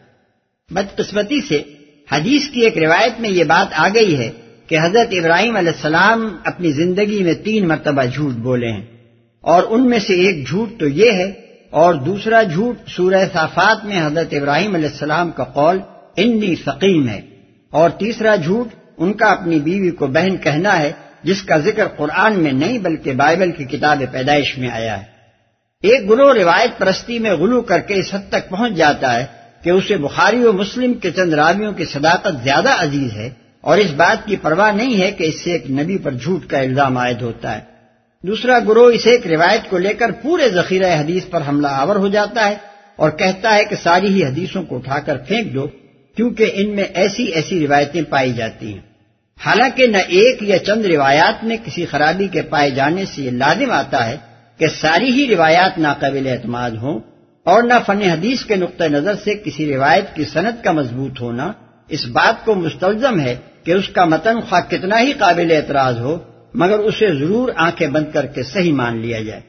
بدقسمتی 0.69 1.41
سے 1.41 1.61
حدیث 2.11 2.49
کی 2.49 2.61
ایک 2.61 2.77
روایت 2.77 3.19
میں 3.19 3.29
یہ 3.29 3.43
بات 3.43 3.73
آ 3.73 3.87
گئی 3.93 4.17
ہے 4.17 4.31
کہ 4.67 4.77
حضرت 4.79 5.07
ابراہیم 5.11 5.55
علیہ 5.55 5.71
السلام 5.71 6.37
اپنی 6.45 6.71
زندگی 6.71 7.23
میں 7.23 7.33
تین 7.33 7.67
مرتبہ 7.67 8.03
جھوٹ 8.03 8.33
بولے 8.33 8.71
ہیں 8.71 8.85
اور 9.41 9.63
ان 9.69 9.89
میں 9.89 9.99
سے 9.99 10.13
ایک 10.13 10.47
جھوٹ 10.47 10.79
تو 10.79 10.87
یہ 10.87 11.11
ہے 11.11 11.31
اور 11.69 11.93
دوسرا 11.93 12.43
جھوٹ 12.43 12.77
سورہ 12.87 13.25
صافات 13.33 13.85
میں 13.85 14.05
حضرت 14.05 14.33
ابراہیم 14.33 14.75
علیہ 14.75 14.89
السلام 14.89 15.31
کا 15.31 15.43
قول 15.43 15.79
انی 16.17 16.55
فقیم 16.55 17.09
ہے۔ 17.09 17.34
اور 17.75 17.89
تیسرا 17.89 18.35
جھوٹ، 18.35 18.67
ان 18.97 19.13
کا 19.13 19.25
اپنی 19.25 19.59
بیوی 19.59 19.91
کو 19.91 20.07
بہن 20.07 20.37
کہنا 20.37 20.79
ہے، 20.79 20.91
جس 21.23 21.41
کا 21.41 21.57
ذکر 21.57 21.87
قرآن 21.87 22.39
میں 22.39 22.51
نہیں 22.51 22.77
بلکہ 22.77 23.13
بائبل 23.13 23.51
کی 23.51 23.63
کتاب 23.63 24.03
پیدائش 24.11 24.57
میں 24.57 24.69
آیا 24.69 24.97
ہے۔ 24.97 25.03
ایک 25.81 26.09
گروہ 26.09 26.33
روایت 26.33 26.77
پرستی 26.77 27.19
میں 27.19 27.31
غلو 27.31 27.61
کر 27.61 27.79
کے 27.79 27.93
اس 27.93 28.13
حد 28.13 28.29
تک 28.29 28.49
پہنچ 28.49 28.73
جاتا 28.73 29.19
ہے 29.19 29.25
کہ 29.63 29.69
اسے 29.69 29.97
بخاری 29.97 30.45
و 30.45 30.53
مسلم 30.53 30.93
کے 30.93 31.11
چند 31.11 31.33
راویوں 31.33 31.71
کی 31.71 31.85
صداقت 31.85 32.43
زیادہ 32.43 32.69
عزیز 32.69 33.13
ہے 33.13 33.29
اور 33.61 33.77
اس 33.77 33.91
بات 33.91 34.27
کی 34.27 34.35
پرواہ 34.35 34.71
نہیں 34.71 35.01
ہے 35.01 35.11
کہ 35.11 35.23
اس 35.23 35.43
سے 35.43 35.51
ایک 35.51 35.71
نبی 35.71 35.97
پر 35.97 36.11
جھوٹ 36.11 36.45
کا 36.45 36.59
الزام 36.59 36.97
عائد 36.97 37.21
ہوتا 37.21 37.55
ہے۔ 37.55 37.61
دوسرا 38.23 38.59
گروہ 38.59 38.91
اس 38.91 39.07
ایک 39.07 39.27
روایت 39.27 39.69
کو 39.69 39.77
لے 39.77 39.93
کر 39.93 40.11
پورے 40.11 40.49
ذخیرہ 40.49 40.99
حدیث 40.99 41.23
پر 41.29 41.41
حملہ 41.47 41.67
آور 41.67 41.95
ہو 41.95 42.07
جاتا 42.07 42.49
ہے 42.49 42.55
اور 42.95 43.11
کہتا 43.11 43.55
ہے 43.55 43.65
کہ 43.65 43.75
ساری 43.83 44.07
ہی 44.07 44.23
حدیثوں 44.23 44.63
کو 44.63 44.75
اٹھا 44.75 44.99
کر 44.99 45.17
پھینک 45.17 45.53
دو۔ 45.53 45.67
کیونکہ 46.15 46.51
ان 46.53 46.75
میں 46.75 46.83
ایسی 46.83 47.23
ایسی 47.23 47.67
روایتیں 47.67 48.01
پائی 48.09 48.33
جاتی 48.33 48.73
ہیں۔ 48.73 48.81
حالانکہ 49.45 49.87
نہ 49.87 49.97
ایک 49.97 50.43
یا 50.43 50.59
چند 50.59 50.85
روایات 50.85 51.43
میں 51.43 51.57
کسی 51.65 51.85
خرابی 51.85 52.27
کے 52.27 52.41
پائے 52.41 52.71
جانے 52.71 53.05
سے 53.05 53.21
یہ 53.21 53.31
لازم 53.31 53.71
آتا 53.71 54.09
ہے 54.09 54.17
کہ 54.57 54.67
ساری 54.67 55.11
ہی 55.11 55.35
روایات 55.35 55.77
ناقابل 55.77 56.27
اعتماد 56.27 56.71
ہوں 56.71 56.99
اور 57.43 57.63
نہ 57.63 57.73
فن 57.85 58.01
حدیث 58.01 58.45
کے 58.45 58.55
نقطۂ 58.55 58.83
نظر 58.83 59.15
سے 59.15 59.33
کسی 59.35 59.75
روایت 59.75 60.15
کی 60.15 60.23
صنعت 60.23 60.63
کا 60.63 60.71
مضبوط 60.71 61.21
ہونا 61.21 61.51
اس 61.89 62.07
بات 62.07 62.45
کو 62.45 62.55
مستلزم 62.55 63.19
ہے 63.19 63.35
کہ 63.63 63.71
اس 63.71 63.89
کا 63.89 64.05
متن 64.05 64.41
خواہ 64.41 64.61
کتنا 64.69 64.99
ہی 64.99 65.13
قابل 65.13 65.51
اعتراض 65.55 65.97
ہو، 65.97 66.17
مگر 66.53 66.79
اسے 66.79 67.07
ضرور 67.07 67.49
آنکھیں 67.55 67.87
بند 67.87 68.05
کر 68.13 68.25
کے 68.25 68.43
صحیح 68.43 68.73
مان 68.73 69.01
لیا 69.01 69.21
جائے۔ 69.21 69.41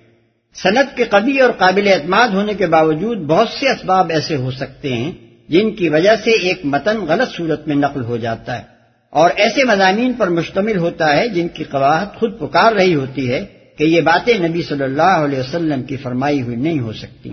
صنعت 0.54 0.96
کے 0.96 1.04
قبی 1.04 1.38
اور 1.38 1.50
قابل 1.50 1.88
اعتماد 1.92 2.28
ہونے 2.28 2.54
کے 2.54 2.66
باوجود 2.66 3.18
بہت 3.18 3.48
سے 3.48 3.70
اسباب 3.70 4.10
ایسے 4.10 4.36
ہو 4.36 4.50
سکتے 4.50 4.92
ہیں 4.92 5.12
جن 5.48 5.70
کی 5.70 5.88
وجہ 5.88 6.16
سے 6.24 6.30
ایک 6.30 6.60
متن 6.64 6.98
غلط 7.00 7.36
صورت 7.36 7.68
میں 7.68 7.76
نقل 7.76 8.04
ہو 8.04 8.16
جاتا 8.16 8.58
ہے 8.58 8.64
اور 9.10 9.30
ایسے 9.36 9.64
مضامین 9.64 10.12
پر 10.12 10.28
مشتمل 10.28 10.76
ہوتا 10.76 11.16
ہے 11.16 11.28
جن 11.28 11.48
کی 11.48 11.64
قواہد 11.64 12.18
خود 12.18 12.38
پکار 12.38 12.72
رہی 12.72 12.94
ہوتی 12.94 13.32
ہے 13.32 13.44
کہ 13.78 13.84
یہ 13.84 14.00
باتیں 14.00 14.48
نبی 14.48 14.62
صلی 14.62 14.84
اللہ 14.84 15.02
علیہ 15.02 15.38
وسلم 15.38 15.82
کی 15.82 15.96
فرمائی 15.96 16.42
ہوئی 16.42 16.56
نہیں 16.56 16.78
ہو 16.78 16.92
سکتی۔ 16.92 17.30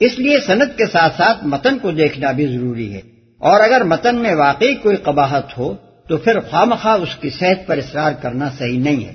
اس 0.00 0.18
لیے 0.18 0.40
صنعت 0.40 0.78
کے 0.78 0.86
ساتھ 0.86 1.16
ساتھ 1.16 1.44
متن 1.44 1.78
کو 1.78 1.90
دیکھنا 1.90 2.32
بھی 2.32 2.46
ضروری 2.46 2.94
ہے۔ 2.94 3.00
اور 3.38 3.60
اگر 3.60 3.84
متن 3.84 4.16
میں 4.16 4.34
واقعی 4.34 4.74
کوئی 4.74 4.96
قباحت 4.96 5.58
ہو، 5.58 5.74
تو 6.08 6.16
پھر 6.16 6.40
خواہ 6.40 6.88
اس 6.88 7.16
کی 7.20 7.30
صحت 7.30 7.66
پر 7.66 7.78
اصرار 7.78 8.12
کرنا 8.12 8.48
صحیح 8.58 8.78
نہیں 8.78 9.04
ہے۔ 9.04 9.12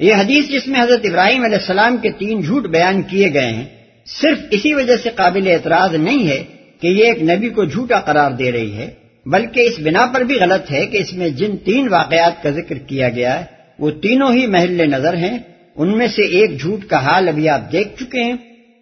یہ 0.00 0.14
حدیث 0.14 0.48
جس 0.48 0.66
میں 0.66 0.82
حضرت 0.82 1.00
ابراہیم 1.04 1.44
علیہ 1.44 1.56
السلام 1.56 1.96
کے 1.96 2.10
تین 2.10 2.40
جھوٹ 2.40 2.66
بیان 2.66 3.02
کیے 3.02 3.34
گئے 3.34 3.46
ہیں، 3.46 3.64
صرف 4.06 4.38
اسی 4.50 4.74
وجہ 4.74 4.96
سے 4.96 5.10
قابل 5.10 5.48
اعتراض 5.50 5.94
نہیں 5.94 6.28
ہے 6.28 6.44
کہ 6.80 6.86
یہ 6.86 7.04
ایک 7.04 7.22
نبی 7.22 7.48
کو 7.48 7.64
جھوٹا 7.64 8.00
قرار 8.00 8.30
دے 8.30 8.52
رہی 8.52 8.76
ہے، 8.76 8.90
بلکہ 9.26 9.60
اس 9.60 9.72
بنا 9.78 10.06
پر 10.14 10.20
بھی 10.20 10.34
غلط 10.40 10.72
ہے 10.72 10.86
کہ 10.86 10.96
اس 10.96 11.12
میں 11.12 11.28
جن 11.28 11.56
تین 11.56 11.88
واقعات 11.88 12.42
کا 12.42 12.50
ذکر 12.50 12.78
کیا 12.78 13.08
گیا 13.08 13.40
ہے، 13.40 13.44
وہ 13.78 13.90
تینوں 13.90 14.32
ہی 14.32 14.46
محل 14.46 14.90
نظر 14.90 15.16
ہیں۔ 15.16 15.38
ان 15.76 15.98
میں 15.98 16.06
سے 16.06 16.22
ایک 16.22 16.60
جھوٹ 16.60 16.84
کا 16.84 16.98
حال 17.04 17.28
ابھی 17.28 17.48
آپ 17.48 17.72
دیکھ 17.72 18.02
چکے 18.02 18.24
ہیں 18.24 18.36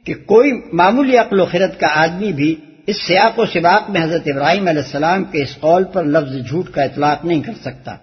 کہ 0.04 0.14
کوئی 0.14 0.52
معمولی 0.72 1.16
عقل 1.16 1.40
و 1.40 1.44
خرد 1.44 1.80
کا 1.80 1.86
آدمی 1.94 2.32
بھی 2.32 2.54
اس 2.86 2.96
سیاق 3.02 3.38
و 3.38 3.44
سباق 3.46 3.90
میں 3.90 4.02
حضرت 4.02 4.22
ابراہیم 4.26 4.68
علیہ 4.68 4.82
السلام 4.82 5.24
کے 5.24 5.42
اس 5.42 5.58
قول 5.60 5.84
پر 5.84 6.04
لفظ 6.04 6.48
جھوٹ 6.48 6.70
کا 6.70 6.82
اطلاق 6.82 7.24
نہیں 7.24 7.42
کر 7.42 7.52
سکتا۔ 7.60 7.96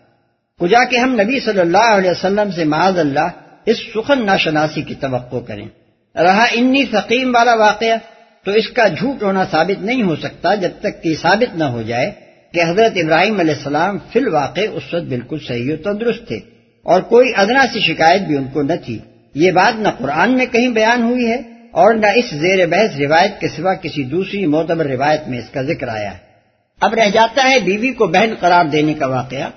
کجا 0.59 0.83
کہ 0.83 0.97
ہم 0.97 1.13
نبی 1.13 1.39
صلی 1.39 1.59
اللہ 1.59 1.91
علیہ 1.97 2.11
وسلم 2.11 2.51
سے 2.51 2.63
معاذ 2.63 2.99
اللہ 2.99 3.27
اس 3.65 3.77
سخن 3.77 4.25
ناشناسی 4.25 4.81
کی 4.81 4.95
توقع 4.95 5.37
کریں۔ 5.37 5.67
رہا 6.15 6.45
انی 6.51 6.85
فقیم 6.85 7.35
والا 7.35 7.53
واقعہ۔ 7.53 7.97
تو 8.45 8.51
اس 8.51 8.69
کا 8.69 8.87
جھوٹ 8.87 9.23
ہونا 9.23 9.45
ثابت 9.51 9.83
نہیں 9.83 10.03
ہو 10.03 10.15
سکتا 10.15 10.55
جب 10.55 10.69
تک 10.79 11.03
کہ 11.03 11.15
ثابت 11.15 11.55
نہ 11.55 11.63
ہو 11.63 11.81
جائے 11.81 12.11
کہ 12.53 12.59
حضرت 12.69 12.91
ابراہیم 12.95 13.39
علیہ 13.39 13.53
السلام 13.53 13.97
فی 14.13 14.19
الواقع 14.19 14.59
اس 14.73 14.93
وقت 14.93 15.03
بالکل 15.03 15.37
صحیح 15.47 15.73
و 15.73 15.75
تندرست 15.83 16.27
تھے 16.27 16.39
اور 16.83 17.01
کوئی 17.01 17.31
ادنا 17.35 17.65
سی 17.73 17.79
شکایت 17.79 18.21
بھی 18.21 18.37
ان 18.37 18.47
کو 18.53 18.61
نہ 18.61 18.73
تھی۔ 18.85 18.99
یہ 19.35 19.51
بات 19.51 19.79
نہ 19.79 19.87
قرآن 19.97 20.37
میں 20.37 20.45
کہیں 20.45 20.69
بیان 20.69 21.03
ہوئی 21.03 21.25
ہے 21.25 21.35
اور 21.71 21.93
نہ 21.93 22.05
اس 22.15 22.25
زیر 22.31 22.67
بحث 22.67 22.99
روایت 22.99 23.39
کے 23.39 23.47
سوا 23.47 23.73
کسی 23.73 24.03
دوسری 24.03 24.45
معتبر 24.45 24.85
روایت 24.85 25.27
میں 25.27 25.39
اس 25.39 25.49
کا 25.49 25.61
ذکر 25.61 25.87
آیا 25.87 26.13
ہے۔ 26.13 26.17
اب 26.81 26.93
رہ 26.93 27.09
جاتا 27.13 27.49
ہے 27.49 27.59
بیوی 27.59 27.93
کو 27.93 28.07
بہن 28.07 28.33
قرار 28.39 28.65
دینے 28.65 28.93
کا 28.93 29.07
واقعہ۔ 29.07 29.49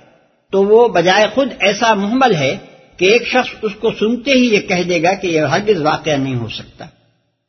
تو 0.52 0.64
وہ 0.64 0.88
بجائے 0.88 1.26
خود 1.34 1.48
ایسا 1.60 1.94
محمل 1.94 2.34
ہے 2.34 2.56
کہ 2.96 3.04
ایک 3.04 3.28
شخص 3.28 3.54
اس 3.62 3.72
کو 3.74 3.90
سنتے 3.90 4.30
ہی 4.30 4.54
یہ 4.54 4.60
کہہ 4.60 4.82
دے 4.88 5.02
گا 5.02 5.14
کہ 5.14 5.26
یہ 5.26 5.40
ہرگز 5.40 5.80
واقعہ 5.80 6.16
نہیں 6.16 6.36
ہو 6.36 6.48
سکتا۔ 6.48 6.84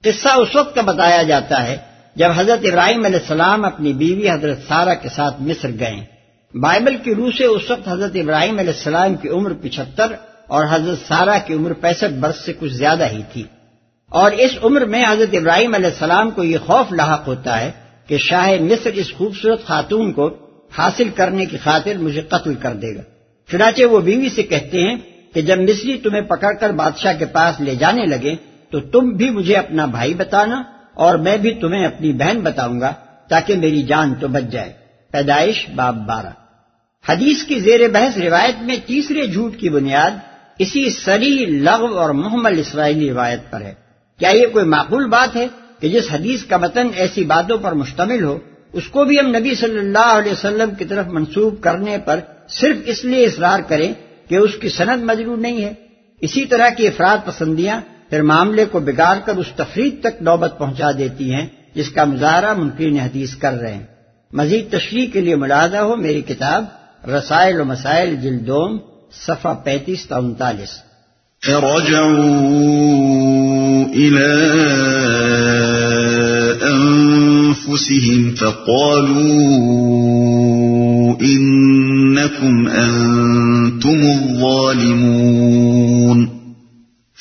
قصہ 0.05 0.27
اس 0.27 0.55
وقت 0.55 0.75
کا 0.75 0.81
بتایا 0.81 1.23
جاتا 1.23 1.67
ہے 1.67 1.77
جب 2.15 2.29
حضرت 2.35 2.65
ابراہیم 2.65 3.05
علیہ 3.05 3.19
السلام 3.19 3.65
اپنی 3.65 3.93
بیوی 3.93 4.29
حضرت 4.29 4.57
سارہ 4.67 4.95
کے 5.01 5.09
ساتھ 5.09 5.41
مصر 5.41 5.69
گئے۔ 5.79 6.05
بائبل 6.59 6.97
کی 6.97 7.15
روح 7.15 7.29
سے 7.37 7.45
اس 7.45 7.71
وقت 7.71 7.87
حضرت 7.87 8.11
ابراہیم 8.15 8.59
علیہ 8.59 8.73
السلام 8.73 9.15
کی 9.15 9.29
عمر 9.29 9.53
پچہتر 9.61 10.05
اور 10.47 10.65
حضرت 10.69 10.97
سارہ 11.07 11.39
کی 11.45 11.53
عمر 11.53 11.73
پینسٹھ 11.73 12.13
برس 12.13 12.45
سے 12.45 12.53
کچھ 12.59 12.73
زیادہ 12.73 13.07
ہی 13.07 13.21
تھی۔ 13.33 13.43
اور 14.09 14.31
اس 14.31 14.51
عمر 14.63 14.85
میں 14.85 15.05
حضرت 15.09 15.29
ابراہیم 15.33 15.75
علیہ 15.75 15.89
السلام 15.89 16.31
کو 16.31 16.43
یہ 16.43 16.57
خوف 16.57 16.91
لاحق 16.91 17.27
ہوتا 17.27 17.61
ہے 17.61 17.71
کہ 18.07 18.17
شاہ 18.17 18.49
مصر 18.61 18.89
اس 18.93 19.13
خوبصورت 19.13 19.65
خاتون 19.65 20.11
کو 20.11 20.29
حاصل 20.77 21.09
کرنے 21.09 21.45
کی 21.45 21.57
خاطر 21.57 21.97
مجھے 21.97 22.21
قتل 22.21 22.53
کر 22.53 22.73
دے 22.73 22.95
گا۔ 22.95 23.01
چنانچہ 23.51 23.83
وہ 23.83 23.99
بیوی 23.99 24.29
سے 24.29 24.43
کہتے 24.43 24.77
ہیں 24.77 24.95
کہ 25.33 25.41
جب 25.41 25.59
مصری 25.59 25.97
تمہیں 25.97 26.21
پکڑ 26.21 26.53
کر 26.53 26.69
بادشاہ 26.69 27.13
کے 27.19 27.25
پاس 27.25 27.61
لے 27.61 27.75
جانے 27.75 28.05
لگے 28.05 28.35
تو 28.75 28.81
تم 28.81 29.09
بھی 29.09 29.29
مجھے 29.29 29.55
اپنا 29.55 29.85
بھائی 29.85 30.13
بتانا 30.13 30.63
اور 30.93 31.15
میں 31.15 31.37
بھی 31.37 31.53
تمہیں 31.53 31.85
اپنی 31.85 32.13
بہن 32.13 32.39
بتاؤں 32.39 32.81
گا 32.81 32.93
تاکہ 33.27 33.55
میری 33.55 33.83
جان 33.83 34.13
تو 34.15 34.27
بچ 34.27 34.51
جائے۔ 34.51 34.73
پیدائش 35.11 35.69
باب 35.75 36.07
بارہ۔ 36.07 36.29
حدیث 37.09 37.43
کی 37.43 37.59
زیر 37.59 37.89
بحث 37.89 38.17
روایت 38.17 38.61
میں 38.61 38.75
تیسرے 38.85 39.27
جھوٹ 39.27 39.57
کی 39.57 39.69
بنیاد 39.69 40.11
اسی 40.59 40.89
سری 40.89 41.45
لغو 41.45 41.99
اور 41.99 42.09
محمل 42.09 42.59
اسرائیلی 42.59 43.09
روایت 43.09 43.51
پر 43.51 43.61
ہے۔ 43.61 43.73
کیا 44.19 44.29
یہ 44.29 44.47
کوئی 44.47 44.65
معقول 44.65 45.07
بات 45.07 45.35
ہے 45.35 45.47
کہ 45.79 45.89
جس 45.89 46.03
حدیث 46.11 46.43
کا 46.43 46.57
متن 46.57 46.87
ایسی 46.95 47.23
باتوں 47.23 47.57
پر 47.57 47.71
مشتمل 47.71 48.23
ہو، 48.23 48.39
اس 48.73 48.87
کو 48.87 49.05
بھی 49.05 49.19
ہم 49.19 49.27
نبی 49.27 49.55
صلی 49.55 49.79
اللہ 49.79 50.13
علیہ 50.17 50.31
وسلم 50.31 50.75
کی 50.75 50.85
طرف 50.85 51.07
منسوخ 51.07 51.53
کرنے 51.61 51.97
پر 51.97 52.19
صرف 52.49 52.75
اس 52.85 53.05
لیے 53.05 53.25
اصرار 53.25 53.59
کریں 53.59 53.93
کہ 54.29 54.35
اس 54.35 54.51
کی 54.61 54.69
صنعت 54.69 54.97
مجرور 54.97 55.37
نہیں 55.37 55.63
ہے۔ 55.65 55.73
اسی 56.21 56.45
طرح 56.45 56.69
کی 56.69 56.87
افراد 56.87 57.17
پسندیاں 57.25 57.81
پھر 58.09 58.21
معاملے 58.21 58.65
کو 58.65 58.79
بگاڑ 58.79 59.17
کر 59.25 59.35
اس 59.35 59.45
تفریح 59.55 59.91
تک 59.99 60.21
نوبت 60.21 60.53
پہنچا 60.57 60.91
دیتی 60.91 61.33
ہیں، 61.33 61.47
جس 61.75 61.89
کا 61.89 62.05
مظاہرہ 62.05 62.53
منکرین 62.53 62.99
حدیث 62.99 63.35
کر 63.35 63.53
رہے 63.53 63.73
ہیں۔ 63.73 63.83
مزید 64.33 64.71
تشریح 64.71 65.07
کے 65.13 65.21
لیے 65.21 65.35
ملازہ 65.35 65.77
ہو 65.77 65.95
میری 65.95 66.21
کتاب 66.21 66.65
رسائل 67.09 67.61
و 67.61 67.65
مسائل 67.65 68.15
جلدوم 68.15 68.77
صفحہ 69.11 69.53
پینتیس 69.63 70.07
تا 70.07 70.17
انتالیس۔ 70.17 70.85
أنفسهم 76.61 78.35
فقالوا 78.35 81.15
إنكم 81.21 82.67
أنتم 82.67 83.89
الظالمون 83.89 86.27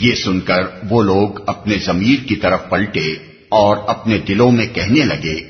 یہ 0.00 0.14
سن 0.14 0.40
کر 0.40 0.62
وہ 0.90 1.02
لوگ 1.02 1.28
اپنے 1.46 1.76
ضمیر 1.86 2.26
کی 2.26 2.36
طرف 2.36 2.70
پلٹے 2.70 3.14
اور 3.48 3.76
اپنے 3.86 4.18
دلوں 4.18 4.52
میں 4.52 4.66
کہنے 4.66 5.04
لگے، 5.04 5.40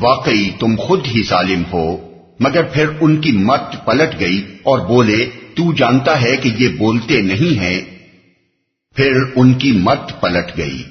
واقعی 0.00 0.50
تم 0.60 0.74
خود 0.78 1.06
ہی 1.06 1.22
ظالم 1.28 1.62
ہو، 1.72 1.96
مگر 2.40 2.62
پھر 2.62 2.86
ان 3.00 3.16
کی 3.16 3.32
مت 3.32 3.84
پلٹ 3.84 4.20
گئی 4.20 4.44
اور 4.62 4.78
بولے، 4.78 5.30
تو 5.54 5.72
جانتا 5.72 6.22
ہے 6.22 6.36
کہ 6.36 6.50
یہ 6.58 6.68
بولتے 6.68 7.22
نہیں 7.22 7.58
ہیں۔ 7.58 7.80
پھر 8.96 9.12
ان 9.36 9.54
کی 9.54 9.72
مت 9.72 10.20
پلٹ 10.20 10.58
گئی۔ 10.58 10.82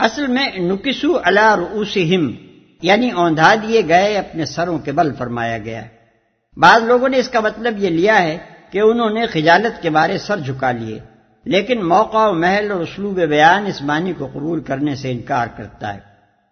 اصل 0.00 0.26
میں 0.26 0.46
نکسو 0.58 1.18
اللہ 1.22 1.54
رؤوسہم 1.54 2.30
یعنی 2.82 3.10
اوندھا 3.10 3.54
دیے 3.54 3.80
گئے 3.88 4.16
اپنے 4.18 4.44
سروں 4.44 4.78
کے 4.78 4.92
بل 4.92 5.12
فرمایا 5.18 5.58
گیا۔ 5.58 5.82
بعض 6.56 6.82
لوگوں 6.82 7.08
نے 7.08 7.18
اس 7.18 7.28
کا 7.28 7.40
مطلب 7.40 7.78
یہ 7.78 7.88
لیا 7.88 8.22
ہے 8.22 8.36
کہ 8.70 8.78
انہوں 8.78 9.10
نے 9.10 9.26
خجالت 9.26 9.82
کے 9.82 9.90
بارے 9.90 10.18
سر 10.18 10.40
جھکا 10.40 10.70
لیے، 10.72 10.98
لیکن 11.46 11.84
موقع 11.84 12.26
و 12.28 12.32
محل 12.34 12.70
اور 12.70 12.80
اسلوب 12.80 13.20
بیان 13.30 13.66
اس 13.66 13.82
معنی 13.82 14.12
کو 14.12 14.26
قبول 14.32 14.60
کرنے 14.60 14.94
سے 14.94 15.10
انکار 15.12 15.46
کرتا 15.56 15.94
ہے۔ 15.94 15.98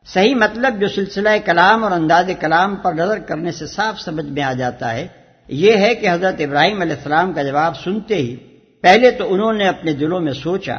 صحیح 0.06 0.34
مطلب 0.34 0.80
جو 0.80 0.88
سلسلہ 0.88 1.28
کلام 1.44 1.84
اور 1.84 1.92
انداز 1.92 2.30
کلام 2.40 2.76
پر 2.76 2.92
نظر 2.92 3.18
کرنے 3.18 3.52
سے 3.52 3.66
صاف 3.66 4.00
سمجھ 4.00 4.26
میں 4.26 4.42
آ 4.42 4.52
جاتا 4.52 4.92
ہے، 4.92 5.06
یہ 5.48 5.76
ہے 5.76 5.94
کہ 5.94 6.10
حضرت 6.10 6.40
ابراہیم 6.40 6.80
علیہ 6.80 6.96
السلام 6.96 7.32
کا 7.32 7.42
جواب 7.42 7.76
سنتے 7.76 8.14
ہی 8.14 8.34
پہلے 8.84 9.10
تو 9.10 9.32
انہوں 9.34 9.52
نے 9.52 9.68
اپنے 9.68 9.92
دلوں 9.92 10.20
میں 10.20 10.32
سوچا 10.32 10.78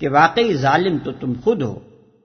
کہ 0.00 0.08
واقعی 0.08 0.54
ظالم 0.54 0.98
تو 0.98 1.12
تم 1.12 1.32
خود 1.44 1.62
ہو۔ 1.62 1.74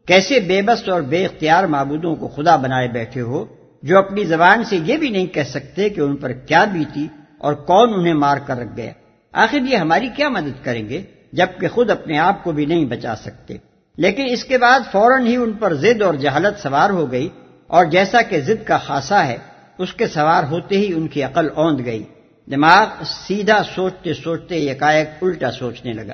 کیسے 0.10 0.40
بے 0.40 0.62
بس 0.62 0.90
اور 0.90 1.02
بے 1.02 1.26
اختیار 1.26 1.64
معبودوں 1.64 2.16
کو 2.16 2.28
خدا 2.28 2.56
بنائے 2.56 2.88
بیٹھے 2.88 3.22
ہو 3.22 3.46
جو 3.84 3.98
اپنی 3.98 4.24
زبان 4.24 4.64
سے 4.64 4.80
یہ 4.86 4.98
بھی 4.98 5.10
نہیں 5.10 5.26
کہہ 5.26 5.44
سکتے 5.44 5.90
کہ 5.90 6.02
ان 6.02 6.16
پر 6.16 6.32
کیا 6.32 6.66
بیتی 6.66 7.08
اور 7.38 7.54
کون 7.54 7.94
انہیں 7.94 8.14
مار 8.14 8.38
کر 8.38 8.58
رکھ 8.58 8.78
گیا؟ 8.78 8.92
آخر 9.34 9.58
یہ 9.58 9.76
ہماری 9.76 10.10
کیا 10.16 10.30
مدد 10.30 10.66
کریں 10.66 10.90
گے 10.90 11.02
جبکہ 11.34 11.68
خود 11.68 11.90
اپنے 11.90 12.18
آپ 12.18 12.44
کو 12.44 12.52
بھی 12.52 12.66
نہیں 12.66 12.86
بچا 12.86 13.16
سکتے؟ 13.16 13.58
لیکن 13.98 14.24
اس 14.30 14.44
کے 14.44 14.58
بعد 14.58 14.80
فوراً 14.92 15.26
ہی 15.26 15.36
ان 15.36 15.54
پر 15.54 15.74
ضد 15.74 16.02
اور 16.02 16.14
جہالت 16.14 16.62
سوار 16.62 16.90
ہو 16.90 17.12
گئی 17.12 17.30
اور 17.68 17.86
جیسا 17.86 18.22
کہ 18.22 18.42
ضد 18.42 18.68
کا 18.68 18.78
خاصا 18.78 19.28
ہے، 19.28 19.38
اس 19.78 19.94
کے 19.94 20.08
سوار 20.08 20.44
ہوتے 20.44 20.78
ہی 20.78 20.94
ان 20.94 21.08
کی 21.08 21.24
عقل 21.24 21.48
اوند 21.56 21.86
گئی۔ 21.86 22.04
دماغ 22.52 22.86
سیدھا 23.28 23.62
سوچتے 23.76 24.14
سوچتے 24.14 24.58
یکایک 24.58 25.10
الٹا 25.22 25.52
سوچنے 25.52 25.94
لگا۔ 25.94 26.14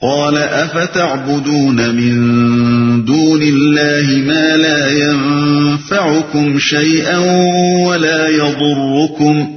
قال، 0.00 0.42
افتعبدون 0.52 1.76
من 1.76 2.85
دون 3.04 3.42
الله 3.42 4.16
ما 4.16 4.56
لا 4.56 4.90
ينفعكم 4.90 6.58
شيئا 6.58 7.18
ولا 7.86 8.28
يضركم 8.28 9.48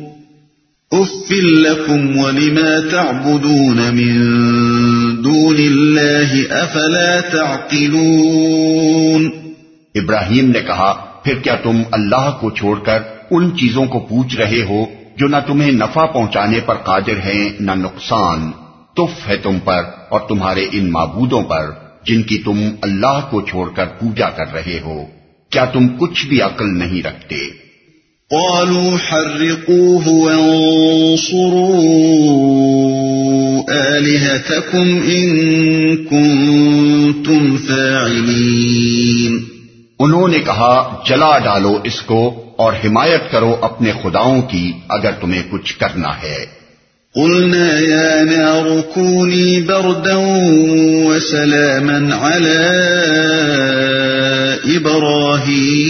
اف 0.91 1.31
لكم 1.31 2.17
ولما 2.17 2.81
تعبدون 2.91 3.77
من 3.77 4.22
دون 5.22 5.55
الله 5.55 6.51
افلا 6.51 7.22
تعقلون 7.22 9.29
ابراہیم 9.96 10.51
نے 10.51 10.60
کہا، 10.60 11.19
پھر 11.24 11.34
کیا 11.43 11.55
تم 11.55 11.81
اللہ 11.91 12.38
کو 12.41 12.51
چھوڑ 12.51 12.79
کر 12.79 13.00
ان 13.31 13.58
چیزوں 13.58 13.86
کو 13.86 14.00
پوچھ 14.00 14.36
رہے 14.36 14.65
ہو 14.69 14.86
جو 15.17 15.27
نہ 15.27 15.36
تمہیں 15.48 15.72
نفع 15.72 16.05
پہنچانے 16.05 16.60
پر 16.65 16.75
قادر 16.75 17.25
ہیں، 17.25 17.50
نہ 17.60 17.72
نقصان؟ 17.72 18.51
تف 18.96 19.27
ہے 19.27 19.38
تم 19.38 19.60
پر 19.60 19.84
اور 20.10 20.19
تمہارے 20.29 20.65
ان 20.72 20.91
معبودوں 20.91 21.43
پر۔ 21.43 21.88
جن 22.06 22.24
کی 22.24 22.38
تم 22.38 22.62
اللہ 22.82 23.27
کو 23.29 23.41
چھوڑ 23.41 23.70
کر 23.70 23.86
پوجا 23.86 24.29
کر 24.29 24.53
رہے 24.53 24.79
ہو 24.86 25.03
کیا 25.50 25.65
تم 25.65 25.88
کچھ 26.00 26.27
بھی 26.27 26.41
عقل 26.41 26.77
نہیں 26.77 27.03
رکھتے؟ 27.03 27.70
قالوا 28.29 28.98
حرقوه 29.12 30.08
وانصروا 30.08 30.79
آلهتكم 33.74 35.01
إن 35.10 35.38
كنتم 35.98 37.58
فاعلين۔ 37.58 39.44
انہوں 40.00 40.27
نے 40.27 40.39
کہا 40.39 41.03
جلا 41.08 41.38
ڈالو 41.38 41.79
اس 41.84 42.01
کو 42.01 42.46
اور 42.58 42.74
حمایت 42.74 43.32
کرو 43.32 43.56
اپنے 43.62 43.91
خداؤں 44.03 44.41
کی 44.41 44.72
اگر 44.89 45.12
تمہیں 45.12 45.44
کچھ 45.50 45.77
کرنا 45.77 46.22
ہے۔ 46.22 46.58
قلنا 47.15 47.79
يا 47.79 48.23
نار 48.23 48.81
كوني 48.81 49.61
بردا 49.61 50.15
وسلاما 51.05 52.15
على 52.15 52.89
إبراهيم. 54.75 55.89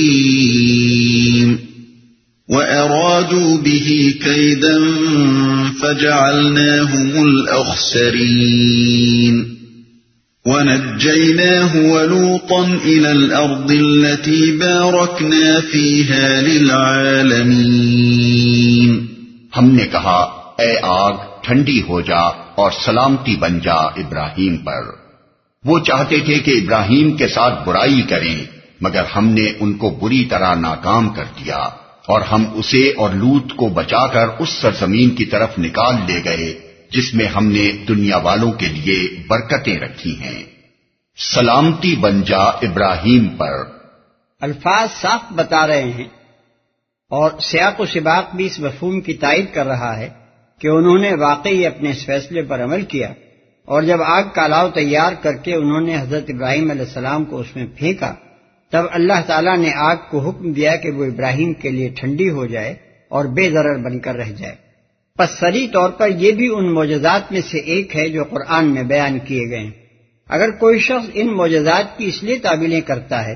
وأرادوا 2.49 3.58
به 3.58 4.13
كيدا 4.23 4.79
فجعلناهم 5.82 7.27
الأخسرين. 7.27 8.79
ونجيناه 10.45 11.77
ولوطا 11.91 12.79
إلى 12.86 13.12
الأرض 13.12 13.71
التي 13.71 14.51
باركنا 14.51 15.62
فيها 15.62 16.41
للعالمين. 16.41 17.69
ہم 19.58 19.75
نے 19.75 19.86
کہا 19.86 20.38
اے 20.60 20.76
آگ، 20.82 21.12
ٹھنڈی 21.41 21.82
ہو 21.82 22.02
جا 22.02 22.22
اور 22.56 22.72
سلامتی 22.72 23.36
بن 23.36 23.60
جا 23.60 23.74
ابراہیم 23.74 24.58
پر۔ 24.58 24.82
وہ 25.65 25.80
چاہتے 25.80 26.19
تھے 26.19 26.39
کہ 26.39 26.52
ابراہیم 26.52 27.17
کے 27.17 27.28
ساتھ 27.28 27.67
برائی 27.67 28.02
کریں، 28.02 28.45
مگر 28.82 29.04
ہم 29.15 29.28
نے 29.28 29.52
ان 29.60 29.74
کو 29.74 29.89
بری 29.89 30.26
طرح 30.26 30.56
ناکام 30.56 31.10
کر 31.10 31.24
دیا 31.24 31.58
اور 32.06 32.22
ہم 32.22 32.45
اسے 32.54 32.93
اور 32.98 33.10
لوت 33.10 33.54
کو 33.56 33.67
بچا 33.67 34.08
کر 34.08 34.28
اس 34.39 34.50
سرزمین 34.50 35.10
کی 35.10 35.26
طرف 35.26 35.60
نکال 35.60 35.95
لے 36.08 36.22
گئے، 36.26 36.60
جس 36.91 37.13
میں 37.13 37.26
ہم 37.26 37.48
نے 37.48 37.72
دنیا 37.72 38.17
والوں 38.17 38.52
کے 38.52 38.65
لیے 38.65 39.24
برکتیں 39.28 39.78
رکھی 39.78 40.19
ہیں۔ 40.19 40.43
سلامتی 41.36 41.95
بن 41.95 42.22
جا 42.22 42.43
ابراہیم 42.43 43.28
پر۔ 43.28 43.54
الفاظ 44.41 44.88
صاف 45.02 45.22
بتا 45.30 45.67
رہے 45.67 45.91
ہیں 45.91 46.08
اور 47.10 47.32
سیاق 47.41 47.80
و 47.80 47.86
سباق 47.86 48.36
بھی 48.36 48.45
اس 48.45 48.60
مفہوم 48.60 49.02
کی 49.02 49.13
تائید 49.13 49.45
کر 49.54 49.67
رہا 49.67 49.98
ہے۔ 49.98 50.18
کہ 50.60 50.67
انہوں 50.67 50.98
نے 50.98 51.13
واقعی 51.13 51.65
اپنے 51.65 51.89
اس 51.89 52.06
فیصلے 52.06 52.41
پر 52.41 52.63
عمل 52.63 52.82
کیا 52.82 53.13
اور 53.65 53.84
جب 53.84 54.02
آگ 54.02 54.24
کا 54.34 54.43
الاؤ 54.43 54.69
تیار 54.69 55.13
کر 55.22 55.34
کے 55.34 55.56
انہوں 55.56 55.82
نے 55.82 55.98
حضرت 56.00 56.24
ابراہیم 56.28 56.72
علیہ 56.72 56.82
السلام 56.82 57.26
کو 57.26 57.39
اس 57.39 57.56
میں 57.56 57.67
پھینکا، 57.76 58.13
تب 58.72 58.84
اللہ 58.91 59.22
تعالیٰ 59.28 59.58
نے 59.58 59.72
آگ 59.76 59.95
کو 60.10 60.19
حکم 60.19 60.52
دیا 60.52 60.76
کہ 60.76 60.91
وہ 60.91 61.06
ابراہیم 61.06 61.54
کے 61.54 61.69
لیے 61.69 61.89
ٹھنڈی 61.89 62.30
ہو 62.30 62.45
جائے 62.45 62.76
اور 63.10 63.26
بے 63.26 63.50
ضرر 63.50 63.78
بن 63.78 64.00
کر 64.00 64.15
رہ 64.15 64.32
جائے۔ 64.38 64.56
پس 65.17 65.30
سری 65.39 65.67
طور 65.67 65.89
پر 65.89 66.10
یہ 66.10 66.32
بھی 66.32 66.48
ان 66.48 66.74
معجزات 66.74 67.32
میں 67.32 67.41
سے 67.41 67.58
ایک 67.58 67.95
ہے 67.95 68.10
جو 68.10 68.24
قرآن 68.24 68.65
میں 68.65 68.84
بیان 68.84 69.19
کیے 69.19 69.50
گئے 69.50 69.60
ہیں۔ 69.60 69.72
اگر 70.30 70.52
کوئی 70.52 70.80
شخص 70.80 71.10
ان 71.13 71.28
معجزات 71.28 71.98
کی 71.98 72.06
اس 72.06 72.24
لیے 72.24 72.38
تعبیلیں 72.39 72.82
کرتا 72.82 73.28
ہے 73.28 73.36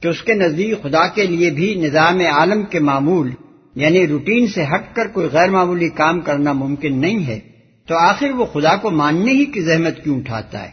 کہ 0.00 0.08
اس 0.08 0.22
کے 0.22 0.34
نزدیک 0.34 0.82
خدا 0.82 1.06
کے 1.06 1.26
لیے 1.26 1.50
بھی 1.50 1.74
نظام 1.74 2.20
عالم 2.20 2.62
کے 2.62 2.80
معمول 2.80 3.30
یعنی 3.74 4.06
روٹین 4.06 4.46
سے 4.46 4.64
ہٹ 4.64 4.96
کر 4.96 5.08
کوئی 5.08 5.28
غیر 5.32 5.50
معمولی 5.50 5.88
کام 5.88 6.20
کرنا 6.20 6.52
ممکن 6.52 7.00
نہیں 7.00 7.26
ہے، 7.26 7.40
تو 7.86 7.96
آخر 7.96 8.30
وہ 8.30 8.44
خدا 8.44 8.76
کو 8.76 8.90
ماننے 8.90 9.32
ہی 9.32 9.44
کی 9.44 9.60
زحمت 9.60 10.04
کیوں 10.04 10.16
اٹھاتا 10.16 10.62
ہے؟ 10.62 10.70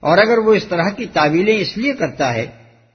اور 0.00 0.18
اگر 0.18 0.38
وہ 0.38 0.54
اس 0.54 0.64
طرح 0.64 0.88
کی 0.88 1.06
تعویلیں 1.12 1.58
اس 1.58 1.78
لیے 1.78 1.92
کرتا 1.92 2.34
ہے 2.34 2.46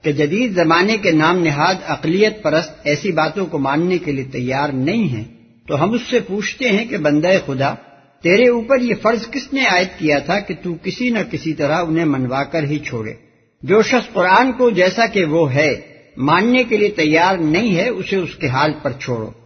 کہ 0.02 0.12
جدید 0.12 0.54
زمانے 0.54 0.96
کے 0.98 1.10
نام 1.10 1.38
نہاد 1.38 1.74
اقلیت 1.86 2.42
پرست 2.42 2.72
ایسی 2.84 3.12
باتوں 3.12 3.46
کو 3.46 3.58
ماننے 3.58 3.98
کے 3.98 4.12
لیے 4.12 4.24
تیار 4.24 4.68
نہیں 4.68 5.08
ہیں، 5.08 5.24
تو 5.66 5.82
ہم 5.82 5.92
اس 5.92 6.02
سے 6.10 6.20
پوچھتے 6.20 6.68
ہیں 6.68 6.84
کہ 6.84 6.96
بندہ 6.96 7.28
خدا، 7.46 7.74
تیرے 8.22 8.48
اوپر 8.48 8.80
یہ 8.80 8.94
فرض 9.02 9.30
کس 9.30 9.52
نے 9.52 9.64
عائد 9.64 9.88
کیا 9.98 10.18
تھا 10.18 10.40
کہ 10.40 10.54
تو 10.62 10.74
کسی 10.82 11.10
نہ 11.10 11.18
کسی 11.30 11.52
طرح 11.52 11.82
انہیں 11.82 12.04
منوا 12.04 12.44
کر 12.44 12.62
ہی 12.62 12.78
چھوڑے؟ 12.78 13.12
جو 13.62 13.82
شخص 13.82 14.12
قرآن 14.12 14.52
کو 14.52 14.70
جیسا 14.70 15.06
کہ 15.06 15.24
وہ 15.24 15.54
ہے، 15.54 15.80
ماننے 16.16 16.64
کے 16.64 16.76
لیے 16.76 16.90
تیار 16.90 17.36
نہیں 17.36 17.76
ہے، 17.76 17.88
اسے 17.88 18.16
اس 18.16 18.34
کے 18.34 18.48
حال 18.48 18.72
پر 18.82 18.92
چھوڑو۔ 18.92 19.43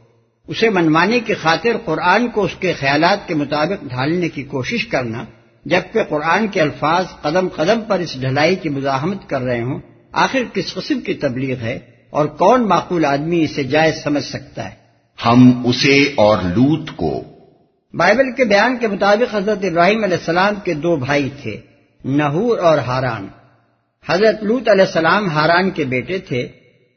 اسے 0.48 0.70
منوانے 0.70 1.20
کی 1.20 1.34
خاطر 1.34 1.76
قرآن 1.84 2.28
کو 2.28 2.42
اس 2.42 2.50
کے 2.60 2.72
خیالات 2.72 3.28
کے 3.28 3.34
مطابق 3.34 3.84
ڈھالنے 3.84 4.28
کی 4.28 4.42
کوشش 4.42 4.86
کرنا 4.86 5.24
جبکہ 5.64 6.02
قرآن 6.04 6.48
کے 6.48 6.60
الفاظ 6.60 7.04
قدم 7.22 7.48
قدم 7.48 7.80
پر 7.80 7.98
اس 7.98 8.20
ڈھلائی 8.20 8.56
کی 8.56 8.68
مزاحمت 8.68 9.28
کر 9.28 9.40
رہے 9.40 9.62
ہوں 9.62 9.80
آخر 10.12 10.38
کس 10.54 10.74
قسم 10.74 11.00
کی 11.00 11.14
تبلیغ 11.14 11.56
ہے 11.56 11.78
اور 12.10 12.26
کون 12.26 12.68
معقول 12.68 13.04
آدمی 13.04 13.44
اسے 13.44 13.62
جائز 13.62 14.02
سمجھ 14.02 14.24
سکتا 14.24 14.64
ہے؟ 14.64 14.74
ہم 15.26 15.66
اسے 15.66 16.12
اور 16.16 16.38
لوت 16.42 16.90
کو۔ 16.96 17.22
بائبل 17.94 18.32
کے 18.32 18.44
بیان 18.44 18.76
کے 18.76 18.88
مطابق 18.88 19.34
حضرت 19.34 19.58
ابراہیم 19.62 20.04
علیہ 20.04 20.16
السلام 20.16 20.54
کے 20.64 20.74
دو 20.74 20.96
بھائی 20.96 21.28
تھے 21.42 21.60
نہور 22.04 22.58
اور 22.58 22.78
ہاران۔ 22.78 23.28
حضرت 24.08 24.42
لوت 24.42 24.68
علیہ 24.68 24.84
السلام 24.84 25.30
ہاران 25.30 25.70
کے 25.70 25.84
بیٹے 25.84 26.18
تھے 26.18 26.48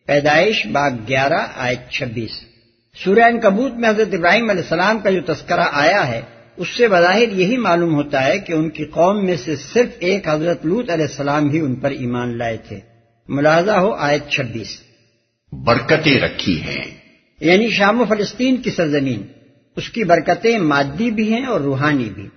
پیدائش 0.07 0.67
باغ 0.67 0.91
گیارہ 1.07 1.47
آئے 1.57 1.75
چھبیس۔ 1.89 2.50
سورہ 2.95 3.37
کبوت 3.43 3.73
میں 3.73 3.89
حضرت 3.89 4.13
ابراہیم 4.13 4.49
علیہ 4.49 4.61
السلام 4.61 4.99
کا 4.99 5.09
جو 5.09 5.21
تذکرہ 5.21 5.63
آیا 5.71 6.07
ہے 6.07 6.21
اس 6.57 6.67
سے 6.77 6.87
بظاہر 6.87 7.29
یہی 7.31 7.57
معلوم 7.57 7.93
ہوتا 7.95 8.25
ہے 8.25 8.39
کہ 8.39 8.53
ان 8.53 8.69
کی 8.69 8.85
قوم 8.85 9.25
میں 9.25 9.35
سے 9.35 9.55
صرف 9.55 9.89
ایک 9.99 10.27
حضرت 10.27 10.65
لوت 10.65 10.89
علیہ 10.89 11.05
السلام 11.05 11.49
ہی 11.49 11.59
ان 11.59 11.75
پر 11.75 11.91
ایمان 11.91 12.37
لائے 12.37 12.57
تھے۔ 12.67 12.79
ملازہ 13.27 13.71
ہو 13.71 13.91
آیت 13.91 14.29
چھبیس۔ 14.29 14.81
برکتیں 15.51 16.19
رکھی 16.19 16.61
ہیں۔ 16.61 16.83
یعنی 17.39 17.69
شام 17.69 18.01
و 18.01 18.05
فلسطین 18.09 18.57
کی 18.57 18.71
سرزمین۔ 18.71 19.23
اس 19.75 19.89
کی 19.89 20.03
برکتیں 20.03 20.59
مادی 20.59 21.11
بھی 21.11 21.33
ہیں 21.33 21.45
اور 21.45 21.61
روحانی 21.61 22.09
بھی۔ 22.15 22.27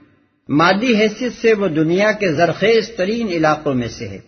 مادی 0.49 0.97
حیثیت 0.97 1.33
سے 1.43 1.55
وہ 1.55 1.69
دنیا 1.69 2.13
کے 2.13 2.33
زرخیز 2.33 2.91
ترین 2.97 3.29
علاقوں 3.29 3.75
میں 3.75 3.89
سے 3.89 4.09
ہے۔ 4.09 4.19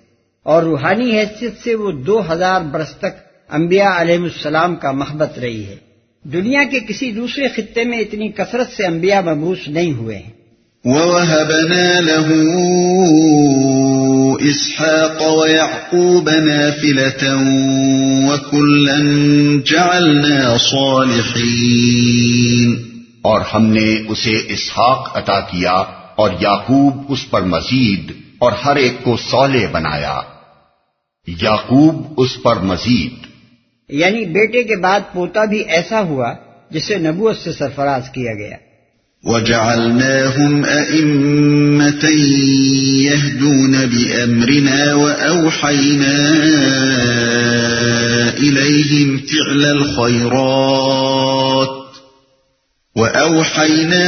اور 0.43 0.63
روحانی 0.63 1.19
حیثیت 1.19 1.55
سے 1.65 1.75
وہ 1.75 1.91
دو 1.91 2.33
ہزار 2.33 2.61
برس 2.61 2.97
تک 2.97 3.17
انبیاء 3.49 3.93
علیہ 3.97 4.19
السلام 4.19 4.77
کا 4.77 4.91
محبت 4.91 5.39
رہی 5.39 5.67
ہے۔ 5.67 5.86
دنیا 6.33 6.65
کے 6.71 6.81
کسی 6.81 7.13
دوسرے 7.13 7.49
خطے 7.49 7.85
میں 7.85 7.99
اتنی 7.99 8.29
کثرت 8.29 8.77
سے 8.77 8.87
انبیاء 8.87 9.21
مبوس 9.21 9.69
نہیں 9.69 9.93
ہوئے 9.93 10.17
ہیں۔ 10.17 10.31
وَوَهَبْنَا 10.85 12.01
لَهُ 12.01 12.33
إِسْحَاقَ 14.41 15.25
وَيَعْقُوبَ 15.25 16.31
نَافِلَةً 16.31 17.47
وَكُلًّا 18.29 19.61
جَعَلْنَا 19.65 20.57
صَالِحِينَ۔ 20.59 21.47
اور 23.23 23.41
ہم 23.55 23.67
نے 23.67 23.97
اسے 24.09 24.33
اسحاق 24.49 25.17
عطا 25.17 25.41
کیا 25.41 25.73
اور 26.17 26.31
یعقوب 26.41 27.03
اس 27.09 27.31
پر 27.31 27.43
مزید 27.43 28.13
اور 28.39 28.53
ہر 28.53 28.77
ایک 28.77 29.05
کو 29.05 29.17
سولے 29.17 29.67
بنایا۔ 29.73 30.21
یعقوب 31.43 32.13
اس 32.17 32.43
پر 32.43 32.57
مزید۔ 32.57 33.26
یعنی 33.89 34.25
بیٹے 34.25 34.63
کے 34.65 34.77
بعد 34.77 35.01
پوتا 35.13 35.45
بھی 35.45 35.59
ایسا 35.59 36.01
ہوا 36.01 36.35
جسے 36.71 36.99
نبوت 36.99 37.37
سے 37.37 37.53
سرفراز 37.53 38.03
کیا 38.13 38.35
گیا۔ 38.35 38.57
وَجَعَلْنَاهُمْ 39.25 40.69
أَئِمَّةً 40.69 42.05
يَهْدُونَ 43.03 43.77
بِأَمْرِنَا 43.87 44.95
وَأَوْحَيْنَا 44.95 46.15
إِلَيْهِمْ 48.39 49.19
فِعْلَ 49.19 49.65
الْخَيْرَاتِ 49.65 50.37
وَأَوْحَيْنَا 52.97 54.07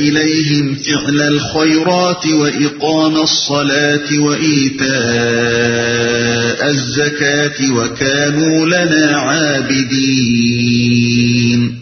إِلَيْهِمْ 0.00 0.74
فِعْلَ 0.74 1.22
الْخَيْرَاتِ 1.22 2.32
وَإِقَامَ 2.32 3.20
الصَّلَاةِ 3.20 4.18
وَإِيتَاءَ 4.18 6.66
الزَّكَاةِ 6.66 7.70
وَكَانُوا 7.70 8.66
لَنَا 8.66 9.18
عَابِدِينَ. 9.18 11.74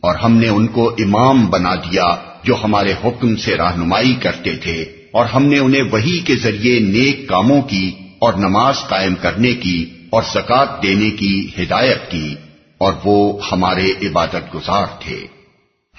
اور 0.00 0.14
ہم 0.14 0.36
نے 0.36 0.48
ان 0.48 0.66
کو 0.66 0.94
امام 0.98 1.46
بنا 1.46 1.74
دیا 1.74 2.16
جو 2.44 2.54
ہمارے 2.64 2.94
حکم 3.04 3.36
سے 3.36 3.56
رہنمائی 3.56 4.14
کرتے 4.14 4.56
تھے، 4.56 4.84
اور 5.12 5.26
ہم 5.26 5.46
نے 5.46 5.58
انہیں 5.58 5.82
وہی 5.82 6.18
کے 6.18 6.36
ذریعے 6.36 6.80
نیک 6.80 7.28
کاموں 7.28 7.62
کی 7.62 7.92
اور 8.18 8.32
نماز 8.32 8.74
قائم 8.88 9.14
کرنے 9.14 9.52
کی 9.52 9.86
اور 10.10 10.22
زکات 10.34 10.82
دینے 10.82 11.10
کی 11.10 11.48
ہدایت 11.58 12.10
کی، 12.10 12.34
اور 12.78 12.92
وہ 13.04 13.38
ہمارے 13.52 14.08
عبادت 14.08 14.54
گزار 14.54 14.86
تھے۔ 15.04 15.35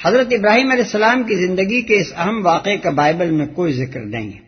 حضرت 0.05 0.27
ابراہیم 0.31 0.71
علیہ 0.71 0.83
السلام 0.83 1.23
کی 1.23 1.35
زندگی 1.35 1.81
کے 1.81 1.95
اس 1.97 2.11
اہم 2.15 2.45
واقعے 2.45 2.77
کا 2.77 2.89
بائبل 2.89 3.31
میں 3.31 3.45
کوئی 3.45 3.73
ذکر 3.73 3.99
نہیں 3.99 4.27
ہے، 4.27 4.39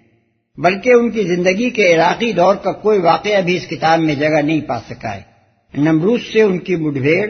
بلکہ 0.57 0.89
ان 0.89 1.09
کی 1.09 1.23
زندگی 1.23 1.69
کے 1.69 1.93
عراقی 1.95 2.31
دور 2.31 2.55
کا 2.55 2.71
کوئی 2.71 2.99
واقعہ 2.99 3.41
بھی 3.41 3.55
اس 3.55 3.67
کتاب 3.67 3.99
میں 3.99 4.15
جگہ 4.15 4.41
نہیں 4.41 4.61
پا 4.61 4.79
سکا 4.89 5.15
ہے۔ 5.15 5.21
نمروز 5.73 6.21
سے 6.33 6.41
ان 6.41 6.57
کی 6.57 6.75
مڈبھیڑ، 6.75 7.29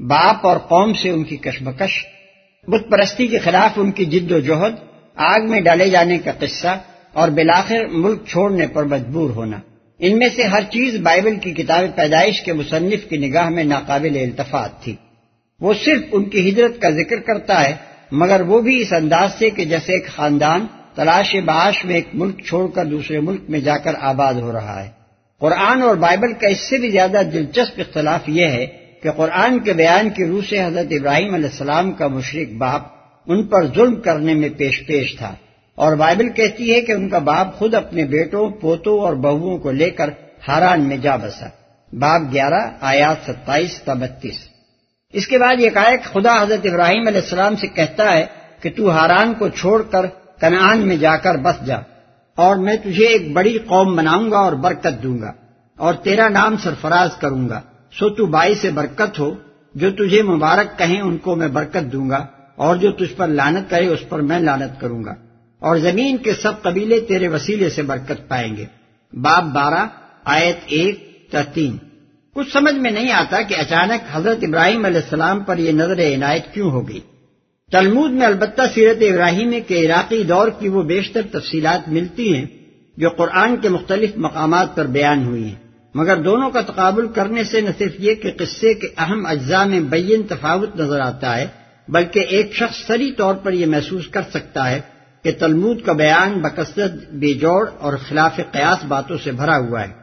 باپ 0.00 0.46
اور 0.46 0.56
قوم 0.56 0.92
سے 0.92 1.10
ان 1.10 1.24
کی 1.24 1.36
کشمکش، 1.36 2.06
بت 2.68 2.90
پرستی 2.90 3.26
کے 3.26 3.38
خلاف 3.38 3.70
ان 3.76 3.90
کی 3.90 4.04
جد 4.04 4.32
و 4.32 4.38
جہد، 4.38 4.74
آگ 5.16 5.50
میں 5.50 5.60
ڈالے 5.60 5.90
جانے 5.90 6.18
کا 6.18 6.32
قصہ 6.38 6.78
اور 7.12 7.28
بلاخر 7.28 7.86
ملک 7.86 8.26
چھوڑنے 8.26 8.66
پر 8.66 8.84
مجبور 8.84 9.30
ہونا۔ 9.30 9.58
ان 10.00 10.18
میں 10.18 10.28
سے 10.36 10.42
ہر 10.42 10.62
چیز 10.70 10.96
بائبل 10.96 11.36
کی 11.36 11.52
کتاب 11.54 11.96
پیدائش 11.96 12.42
کے 12.42 12.52
مصنف 12.52 13.08
کی 13.08 13.16
نگاہ 13.16 13.48
میں 13.48 13.64
ناقابل 13.64 14.16
التفات 14.16 14.82
تھی۔ 14.82 14.94
وہ 15.62 15.72
صرف 15.84 16.00
ان 16.12 16.24
کی 16.24 16.48
ہجرت 16.48 16.82
کا 16.82 16.90
ذکر 16.90 17.16
کرتا 17.16 17.64
ہے، 17.64 17.74
مگر 18.12 18.40
وہ 18.40 18.60
بھی 18.60 18.82
اس 18.82 18.92
انداز 18.92 19.34
سے 19.38 19.50
کہ 19.50 19.64
جیسے 19.64 19.92
ایک 19.92 20.06
خاندان 20.06 20.66
تلاش 20.94 21.36
باش 21.44 21.84
میں 21.84 21.94
ایک 21.94 22.08
ملک 22.14 22.44
چھوڑ 22.44 22.70
کر 22.70 22.84
دوسرے 22.84 23.20
ملک 23.20 23.40
میں 23.48 23.60
جا 23.60 23.78
کر 23.78 23.94
آباد 24.00 24.34
ہو 24.34 24.52
رہا 24.52 24.84
ہے۔ 24.84 24.88
قرآن 25.40 25.82
اور 25.82 25.94
بائبل 25.96 26.32
کا 26.32 26.48
اس 26.48 26.60
سے 26.60 26.78
بھی 26.78 26.90
زیادہ 26.90 27.20
دلچسپ 27.32 27.80
اختلاف 27.80 28.20
یہ 28.28 28.46
ہے 28.46 28.66
کہ 29.02 29.10
قرآن 29.10 29.58
کے 29.58 29.72
بیان 29.72 30.10
کی 30.10 30.26
روح 30.26 30.40
سے 30.48 30.64
حضرت 30.64 30.86
ابراہیم 30.90 31.34
علیہ 31.34 31.48
السلام 31.48 31.92
کا 31.92 32.08
مشرق 32.08 32.52
باپ 32.52 32.82
ان 33.26 33.46
پر 33.46 33.66
ظلم 33.66 34.00
کرنے 34.00 34.34
میں 34.34 34.48
پیش 34.48 34.86
پیش 34.86 35.16
تھا۔ 35.16 35.34
اور 35.74 35.96
بائبل 35.96 36.28
کہتی 36.28 36.74
ہے 36.74 36.80
کہ 36.80 36.92
ان 36.92 37.08
کا 37.08 37.18
باپ 37.18 37.54
خود 37.54 37.74
اپنے 37.74 38.04
بیٹوں، 38.04 38.50
پوتوں 38.50 39.00
اور 39.00 39.14
بہوؤں 39.14 39.58
کو 39.58 39.70
لے 39.70 39.90
کر 39.90 40.10
ہاران 40.48 40.88
میں 40.88 40.96
جا 40.96 41.16
بسا۔ 41.16 41.46
باپ 41.92 42.32
گیارہ، 42.32 42.70
آیات 42.80 43.16
ستائیس 43.26 43.82
تا 43.82 43.92
بتیس۔ 43.92 44.51
اس 45.14 45.26
کے 45.26 45.38
بعد 45.38 45.60
یہ 45.60 45.70
خدا 46.04 46.40
حضرت 46.42 46.66
ابراہیم 46.66 47.06
علیہ 47.06 47.20
السلام 47.20 47.56
سے 47.56 47.66
کہتا 47.68 48.12
ہے 48.12 48.24
کہ 48.62 48.70
تو 48.76 48.90
ہاران 48.90 49.34
کو 49.38 49.48
چھوڑ 49.50 49.80
کر 49.90 50.06
کنعان 50.40 50.86
میں 50.88 50.96
جا 50.96 51.16
کر 51.16 51.36
بس 51.42 51.66
جا، 51.66 51.76
اور 52.38 52.56
میں 52.56 52.76
تجھے 52.84 53.06
ایک 53.06 53.32
بڑی 53.32 53.56
قوم 53.66 53.94
بناؤں 53.96 54.30
گا 54.30 54.38
اور 54.38 54.52
برکت 54.62 55.02
دوں 55.02 55.20
گا، 55.20 55.32
اور 55.78 55.94
تیرا 56.04 56.28
نام 56.28 56.56
سرفراز 56.56 57.16
کروں 57.20 57.48
گا، 57.48 57.60
سو 57.92 58.08
تو 58.08 58.26
بائی 58.26 58.54
سے 58.54 58.70
برکت 58.70 59.18
ہو، 59.18 59.30
جو 59.74 59.90
تجھے 59.90 60.22
مبارک 60.24 60.78
کہیں 60.78 61.00
ان 61.00 61.16
کو 61.18 61.36
میں 61.36 61.48
برکت 61.48 61.92
دوں 61.92 62.08
گا، 62.10 62.24
اور 62.56 62.76
جو 62.76 62.92
تجھ 62.92 63.14
پر 63.16 63.28
لانت 63.30 63.70
کرے 63.70 63.86
اس 63.86 64.08
پر 64.08 64.20
میں 64.22 64.40
لانت 64.40 64.80
کروں 64.80 65.04
گا، 65.04 65.14
اور 65.62 65.76
زمین 65.78 66.16
کے 66.16 66.32
سب 66.42 66.62
قبیلے 66.62 67.00
تیرے 67.08 67.28
وسیلے 67.28 67.68
سے 67.70 67.82
برکت 67.82 68.28
پائیں 68.28 68.56
گے۔ 68.56 68.66
باب 69.12 69.52
بارہ، 69.54 69.86
آیت 70.32 70.58
ایک 70.68 71.10
تین 71.54 71.76
کچھ 72.34 72.52
سمجھ 72.52 72.74
میں 72.74 72.90
نہیں 72.90 73.12
آتا 73.12 73.42
کہ 73.42 73.54
اچانک 73.54 74.04
حضرت 74.12 74.38
ابراہیم 74.42 74.84
علیہ 74.84 75.00
السلام 75.04 75.40
پر 75.40 75.58
یہ 75.58 75.72
نظر 75.72 75.98
عنایت 75.98 76.54
کیوں 76.54 76.70
ہو 76.70 76.88
گئی۔ 76.88 77.00
تلمود 77.72 78.10
میں 78.10 78.26
البتہ 78.26 78.62
سیرت 78.74 78.96
ابراہیم 79.00 79.54
کے 79.66 79.86
عراقی 79.86 80.22
دور 80.22 80.48
کی 80.48 80.68
وہ 80.68 80.82
بیشتر 80.82 81.20
تفصیلات 81.32 81.88
ملتی 81.88 82.36
ہیں 82.36 82.44
جو 82.96 83.08
قرآن 83.08 83.56
کے 83.56 83.68
مختلف 83.68 84.10
مقامات 84.16 84.76
پر 84.76 84.84
بیان 84.86 85.24
ہوئی 85.24 85.44
ہیں۔ 85.44 85.54
مگر 85.94 86.16
دونوں 86.16 86.50
کا 86.50 86.60
تقابل 86.60 87.08
کرنے 87.08 87.44
سے 87.44 87.60
نہ 87.60 87.70
صرف 87.78 87.92
یہ 87.98 88.14
کہ 88.14 88.30
قصے 88.36 88.74
کے 88.74 88.86
اہم 88.98 89.26
اجزاء 89.26 89.64
میں 89.64 89.80
بین 89.80 90.22
تفاوت 90.22 90.76
نظر 90.76 91.00
آتا 91.00 91.38
ہے، 91.38 91.46
بلکہ 91.88 92.18
ایک 92.18 92.54
شخص 92.54 92.86
سری 92.86 93.12
طور 93.12 93.34
پر 93.34 93.52
یہ 93.52 93.66
محسوس 93.66 94.08
کر 94.08 94.22
سکتا 94.30 94.70
ہے 94.70 94.80
کہ 95.22 95.32
تلمود 95.38 95.82
کا 95.82 95.92
بیان 95.92 96.40
بکثرت 96.40 96.92
بے 97.10 97.34
جوڑ 97.34 97.68
اور 97.78 97.92
خلاف 98.08 98.36
قیاس 98.36 98.84
باتوں 98.84 99.16
سے 99.24 99.32
بھرا 99.32 99.58
ہوا 99.58 99.82
ہے۔ 99.82 100.01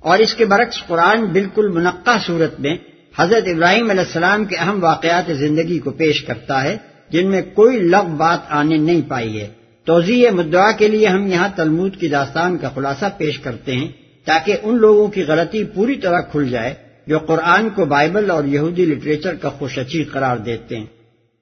اور 0.00 0.18
اس 0.18 0.34
کے 0.34 0.44
برعکس 0.44 0.86
قرآن 0.86 1.24
بالکل 1.24 1.68
منقع 1.68 2.16
صورت 2.26 2.60
میں 2.60 2.76
حضرت 3.18 3.48
ابراہیم 3.48 3.90
علیہ 3.90 4.00
السلام 4.00 4.44
کے 4.44 4.56
اہم 4.56 4.84
واقعات 4.84 5.30
زندگی 5.38 5.78
کو 5.78 5.90
پیش 5.90 6.22
کرتا 6.22 6.62
ہے، 6.62 6.76
جن 7.10 7.30
میں 7.30 7.42
کوئی 7.54 7.80
لغ 7.80 8.06
بات 8.06 8.38
آنے 8.48 8.76
نہیں 8.76 9.02
پائی 9.08 9.40
ہے۔ 9.40 9.48
توضیع 9.84 10.30
مدعا 10.30 10.72
کے 10.72 10.88
لیے 10.88 11.06
ہم 11.06 11.26
یہاں 11.26 11.48
تلمود 11.56 11.96
کی 11.96 12.08
داستان 12.08 12.58
کا 12.58 12.68
خلاصہ 12.68 13.04
پیش 13.16 13.38
کرتے 13.38 13.72
ہیں 13.72 13.88
تاکہ 14.24 14.56
ان 14.62 14.76
لوگوں 14.76 15.08
کی 15.08 15.22
غلطی 15.22 15.64
پوری 15.64 15.94
طرح 15.94 16.20
کھل 16.20 16.48
جائے 16.48 16.74
جو 17.06 17.18
قرآن 17.18 17.68
کو 17.70 17.84
بائبل 17.84 18.30
اور 18.30 18.44
یہودی 18.44 18.84
لٹریچر 18.84 19.34
کا 19.34 19.48
خوش 19.48 19.78
اچھی 19.78 20.04
قرار 20.04 20.36
دیتے 20.36 20.76
ہیں۔ 20.76 20.86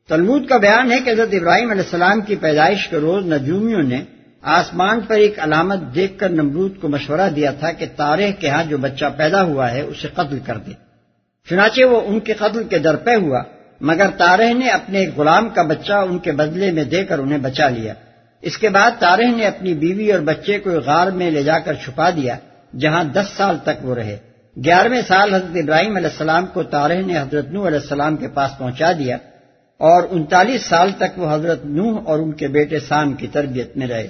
تلمود 0.09 0.47
کا 0.47 0.57
بیان 0.57 0.93
ہے 0.93 0.99
کہ 1.05 1.11
حضرت 1.11 1.29
ابراہیم 1.33 1.71
علیہ 1.71 1.83
السلام 1.83 2.21
کی 2.21 2.37
پیدائش 2.37 2.89
کے 2.89 2.97
روز 2.97 3.33
نجومیوں 3.33 3.83
نے 3.83 4.03
آسمان 4.45 5.01
پر 5.01 5.17
ایک 5.17 5.39
علامت 5.39 5.81
دیکھ 5.95 6.19
کر 6.19 6.31
نمرود 6.31 6.81
کو 6.81 6.89
مشورہ 6.89 7.29
دیا 7.37 7.51
تھا 7.51 7.71
کہ 7.71 7.87
تارے 7.97 8.31
کے 8.33 8.49
ہاں 8.49 8.63
جو 8.63 8.79
بچہ 8.79 9.05
پیدا 9.17 9.43
ہوا 9.43 9.71
ہے 9.73 9.81
اسے 9.81 10.09
قتل 10.15 10.39
کر 10.39 10.59
دے۔ 10.59 10.73
چنانچہ 11.49 11.85
وہ 11.85 12.01
ان 12.07 12.21
کے 12.21 12.35
قتل 12.35 12.65
کے 12.65 12.79
درپے 12.79 13.15
ہوا، 13.15 13.43
مگر 13.81 14.09
تارہ 14.17 14.53
نے 14.53 14.69
اپنے 14.71 14.99
ایک 14.99 15.17
غلام 15.17 15.49
کا 15.49 15.63
بچہ 15.63 15.93
ان 16.09 16.19
کے 16.19 16.33
بدلے 16.33 16.71
میں 16.71 16.85
دے 16.85 17.05
کر 17.05 17.19
انہیں 17.19 17.39
بچا 17.39 17.69
لیا۔ 17.69 17.95
اس 18.43 18.59
کے 18.59 18.69
بعد 18.69 18.91
تارہ 18.99 19.29
نے 19.37 19.47
اپنی 19.47 19.75
بیوی 19.75 20.11
اور 20.13 20.21
بچے 20.21 20.59
کو 20.59 20.71
غار 20.87 21.11
میں 21.11 21.31
لے 21.31 21.43
جا 21.43 21.59
کر 21.59 21.75
چھپا 21.75 22.09
دیا، 22.11 22.37
جہاں 22.79 23.05
دس 23.05 23.37
سال 23.37 23.57
تک 23.65 23.85
وہ 23.85 23.95
رہے۔ 23.95 24.17
گیارہویں 24.57 25.01
سال 25.09 25.35
حضرت 25.35 25.57
ابراہیم 25.57 25.97
علیہ 25.97 26.11
السلام 26.11 26.47
کو 26.47 26.63
تارہ 26.63 27.01
نے 27.07 27.19
حضرت 27.19 27.47
نوح 27.51 27.67
علیہ 27.67 27.79
السلام 27.79 28.17
کے 28.17 28.29
پاس 28.29 28.51
پہنچا 28.59 28.93
دیا، 28.93 29.17
اور 29.81 30.03
انتالیس 30.11 30.67
سال 30.67 30.91
تک 30.99 31.19
وہ 31.19 31.33
حضرت 31.35 31.65
نوح 31.67 32.01
اور 32.05 32.19
ان 32.19 32.33
کے 32.33 32.49
بیٹے 32.49 32.79
سام 32.81 33.13
کی 33.13 33.27
تربیت 33.27 33.77
میں 33.77 33.87
رہے۔ 33.87 34.09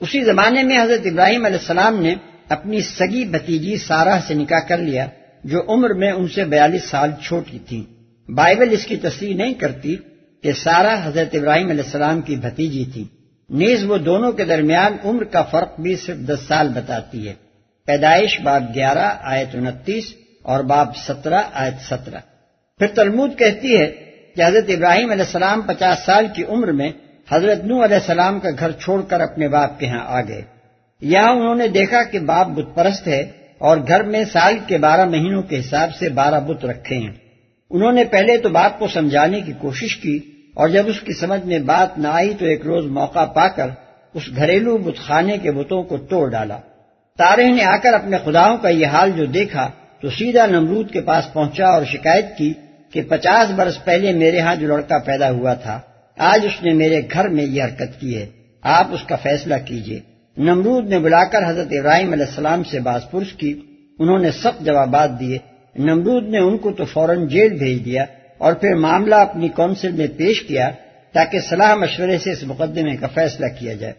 اسی 0.00 0.24
زمانے 0.24 0.62
میں 0.62 0.82
حضرت 0.82 1.00
ابراہیم 1.04 1.44
علیہ 1.44 1.58
السلام 1.58 2.02
نے 2.02 2.14
اپنی 2.48 2.80
سگی 2.80 3.24
بتیجی 3.24 3.76
سارہ 3.76 4.20
سے 4.26 4.34
نکاح 4.34 4.60
کر 4.68 4.78
لیا، 4.78 5.06
جو 5.44 5.62
عمر 5.68 5.90
میں 5.90 6.12
ان 6.12 6.28
سے 6.28 6.44
بیالیس 6.44 6.84
سال 6.84 7.10
چھوٹی 7.22 7.58
تھی۔ 7.58 7.84
بائبل 8.28 8.68
اس 8.70 8.86
کی 8.86 8.96
تصریح 8.96 9.34
نہیں 9.34 9.54
کرتی 9.54 9.96
کہ 10.42 10.52
سارہ 10.52 10.96
حضرت 11.04 11.34
ابراہیم 11.34 11.70
علیہ 11.70 11.84
السلام 11.84 12.20
کی 12.20 12.36
بھتیجی 12.36 12.84
تھی۔ 12.92 13.04
نیز 13.50 13.84
وہ 13.84 13.98
دونوں 13.98 14.32
کے 14.32 14.44
درمیان 14.44 14.96
عمر 15.04 15.24
کا 15.24 15.42
فرق 15.42 15.80
بھی 15.80 15.96
صرف 15.96 16.16
دس 16.16 16.38
سال 16.48 16.68
بتاتی 16.68 17.28
ہے۔ 17.28 17.34
پیدائش 17.86 18.40
باب 18.40 18.74
گیارہ 18.74 19.14
آیت 19.20 19.48
انتیس 19.54 20.04
اور 20.42 20.60
باب 20.60 20.96
سترہ 20.96 21.42
آیت 21.52 21.74
سترہ۔ 21.86 22.18
پھر 22.78 22.86
تلمود 22.86 23.38
کہتی 23.38 23.76
ہے 23.76 23.86
کہ 24.36 24.42
حضرت 24.42 24.64
ابراہیم 24.68 25.10
علیہ 25.10 25.24
السلام 25.24 25.60
پچاس 25.60 25.98
سال 26.06 26.26
کی 26.36 26.44
عمر 26.44 26.72
میں 26.72 26.92
حضرت 27.32 27.64
نو 27.64 27.84
علیہ 27.84 27.96
السلام 27.96 28.40
کا 28.40 28.48
گھر 28.58 28.70
چھوڑ 28.70 29.02
کر 29.02 29.20
اپنے 29.20 29.48
باپ 29.48 29.80
کے 29.80 29.88
ہاں 29.88 30.04
آ 30.06 30.20
گئے۔ 30.20 30.42
یہاں 31.00 31.32
انہوں 31.32 31.54
نے 31.54 31.68
دیکھا 31.68 32.02
کہ 32.02 32.18
باپ 32.18 32.46
بت 32.46 32.74
پرست 32.74 33.08
ہے 33.08 33.30
اور 33.58 33.76
گھر 33.88 34.02
میں 34.02 34.24
سال 34.24 34.58
کے 34.66 34.78
بارہ 34.78 35.04
مہینوں 35.04 35.42
کے 35.42 35.60
حساب 35.60 35.94
سے 35.94 36.08
بارہ 36.08 36.40
بت 36.40 36.64
رکھے 36.64 36.96
ہیں۔ 36.96 37.12
انہوں 37.70 37.92
نے 37.92 38.04
پہلے 38.04 38.38
تو 38.38 38.48
باپ 38.48 38.78
کو 38.78 38.88
سمجھانے 38.88 39.40
کی 39.40 39.52
کوشش 39.58 39.96
کی 39.96 40.18
اور 40.54 40.68
جب 40.68 40.82
اس 40.86 41.00
کی 41.00 41.12
سمجھ 41.12 41.46
میں 41.46 41.58
بات 41.58 41.98
نہ 41.98 42.08
آئی 42.08 42.34
تو 42.34 42.46
ایک 42.46 42.66
روز 42.66 42.86
موقع 42.86 43.24
پا 43.24 43.48
کر 43.48 43.68
اس 44.14 44.22
گھریلو 44.36 44.78
بتخانے 44.78 45.38
کے 45.38 45.50
بتوں 45.50 45.82
کو 45.82 45.96
توڑ 45.96 46.30
ڈالا۔ 46.30 46.58
تارے 47.18 47.50
نے 47.50 47.64
آ 47.64 47.76
کر 47.76 47.94
اپنے 47.94 48.16
خداؤں 48.24 48.56
کا 48.56 48.68
یہ 48.68 48.86
حال 48.86 49.10
جو 49.10 49.24
دیکھا 49.24 49.70
تو 50.00 50.10
سیدھا 50.10 50.46
نمرود 50.46 50.90
کے 50.90 51.00
پاس 51.00 51.32
پہنچا 51.32 51.66
اور 51.66 51.84
شکایت 51.84 52.36
کی 52.38 52.52
کہ 52.92 53.02
پچاس 53.02 53.50
برس 53.50 53.84
پہلے 53.84 54.12
میرے 54.12 54.40
ہاں 54.40 54.54
جو 54.54 54.66
لڑکا 54.66 54.98
پیدا 54.98 55.30
ہوا 55.30 55.54
تھا۔ 55.54 55.80
آج 56.18 56.46
اس 56.46 56.62
نے 56.62 56.72
میرے 56.72 57.00
گھر 57.12 57.28
میں 57.28 57.44
یہ 57.44 57.62
حرکت 57.62 58.00
کی 58.00 58.16
ہے، 58.16 58.26
آپ 58.62 58.86
اس 58.90 59.02
کا 59.08 59.16
فیصلہ 59.16 59.54
کیجیے 59.64 59.98
نمرود 60.36 60.88
نے 60.88 60.98
بلا 60.98 61.24
کر 61.24 61.48
حضرت 61.48 61.66
ابراہیم 61.70 62.12
علیہ 62.12 62.24
السلام 62.24 62.62
سے 62.64 62.80
باز 62.80 63.02
پرس 63.10 63.32
کی، 63.32 63.52
انہوں 63.98 64.18
نے 64.18 64.30
سخت 64.30 64.64
جوابات 64.64 65.10
دیے۔ 65.20 65.38
نمرود 65.76 66.28
نے 66.28 66.38
ان 66.38 66.56
کو 66.58 66.72
تو 66.72 66.84
فوراً 66.84 67.26
جیل 67.28 67.54
بھیج 67.58 67.84
دیا 67.84 68.04
اور 68.38 68.52
پھر 68.52 68.74
معاملہ 68.74 69.14
اپنی 69.14 69.48
کونسل 69.48 69.92
میں 69.92 70.06
پیش 70.16 70.40
کیا 70.42 70.70
تاکہ 71.14 71.38
صلاح 71.40 71.74
مشورے 71.74 72.18
سے 72.18 72.32
اس 72.32 72.42
مقدمے 72.42 72.96
کا 72.96 73.06
فیصلہ 73.06 73.46
کیا 73.58 73.72
جائے۔ 73.72 73.92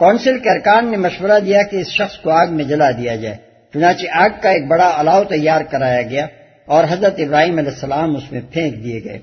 کونسل 0.00 0.38
کے 0.38 0.50
ارکان 0.50 0.90
نے 0.90 0.96
مشورہ 0.96 1.38
دیا 1.40 1.62
کہ 1.62 1.76
اس 1.76 1.90
شخص 1.90 2.18
کو 2.18 2.30
آگ 2.30 2.46
میں 2.46 2.64
جلا 2.64 2.90
دیا 2.90 3.14
جائے، 3.16 3.36
چنانچہ 3.74 4.06
آگ 4.12 4.40
کا 4.42 4.50
ایک 4.50 4.66
بڑا 4.66 4.88
الاؤ 4.96 5.24
تیار 5.24 5.60
کرایا 5.60 6.02
گیا 6.02 6.26
اور 6.68 6.84
حضرت 6.90 7.14
ابراہیم 7.18 7.58
علیہ 7.58 7.70
السلام 7.70 8.16
اس 8.16 8.32
میں 8.32 8.40
پھینک 8.52 8.84
دیے 8.84 9.04
گئے۔ 9.04 9.18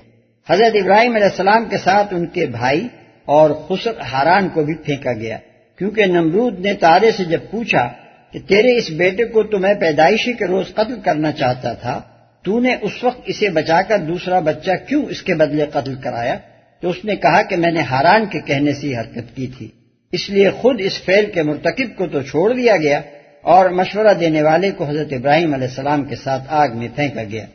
حضرت 0.50 0.76
ابراہیم 0.82 1.14
علیہ 1.14 1.26
السلام 1.26 1.64
کے 1.64 1.76
ساتھ 1.78 2.14
ان 2.14 2.26
کے 2.26 2.46
بھائی 2.46 2.88
اور 3.24 3.50
خسر 3.50 3.90
ہاران 4.12 4.48
کو 4.48 4.64
بھی 4.64 4.74
پھینکا 4.74 5.12
گیا۔ 5.12 5.38
کیونکہ 5.78 6.06
نمرود 6.06 6.60
نے 6.60 6.74
تارے 6.74 7.10
سے 7.10 7.24
جب 7.24 7.38
پوچھا 7.50 7.92
کہ 8.32 8.38
تیرے 8.38 8.78
اس 8.78 8.90
بیٹے 8.90 9.24
کو 9.24 9.42
تو 9.42 9.58
میں 9.58 9.74
پیدائشی 9.74 10.32
کے 10.32 10.46
روز 10.46 10.74
قتل 10.74 11.00
کرنا 11.04 11.32
چاہتا 11.32 11.72
تھا، 11.72 12.00
تو 12.42 12.60
نے 12.60 12.76
اس 12.82 13.04
وقت 13.04 13.20
اسے 13.26 13.50
بچا 13.50 13.82
کر 13.82 13.98
دوسرا 13.98 14.38
بچہ 14.38 14.70
کیوں 14.88 15.04
اس 15.04 15.22
کے 15.22 15.34
بدلے 15.34 15.66
قتل 15.72 15.94
کرایا؟ 15.94 16.36
تو 16.80 16.90
اس 16.90 17.04
نے 17.04 17.16
کہا 17.16 17.42
کہ 17.42 17.56
میں 17.56 17.72
نے 17.72 17.80
ہاران 17.80 18.26
کے 18.26 18.40
کہنے 18.40 18.72
سے 18.72 18.96
حرکت 18.96 19.36
کی 19.36 19.46
تھی۔ 19.46 19.68
اس 20.12 20.30
لیے 20.30 20.50
خود 20.50 20.80
اس 20.80 21.02
فیل 21.04 21.30
کے 21.30 21.42
مرتکب 21.42 21.96
کو 21.96 22.06
تو 22.06 22.22
چھوڑ 22.22 22.52
دیا 22.52 22.76
گیا 22.76 23.00
اور 23.42 23.70
مشورہ 23.70 24.14
دینے 24.20 24.42
والے 24.42 24.70
کو 24.70 24.84
حضرت 24.84 25.12
ابراہیم 25.12 25.54
علیہ 25.54 25.68
السلام 25.68 26.04
کے 26.04 26.16
ساتھ 26.16 26.42
آگ 26.48 26.68
میں 26.74 26.88
پھینکا 26.96 27.22
گیا۔ 27.22 27.46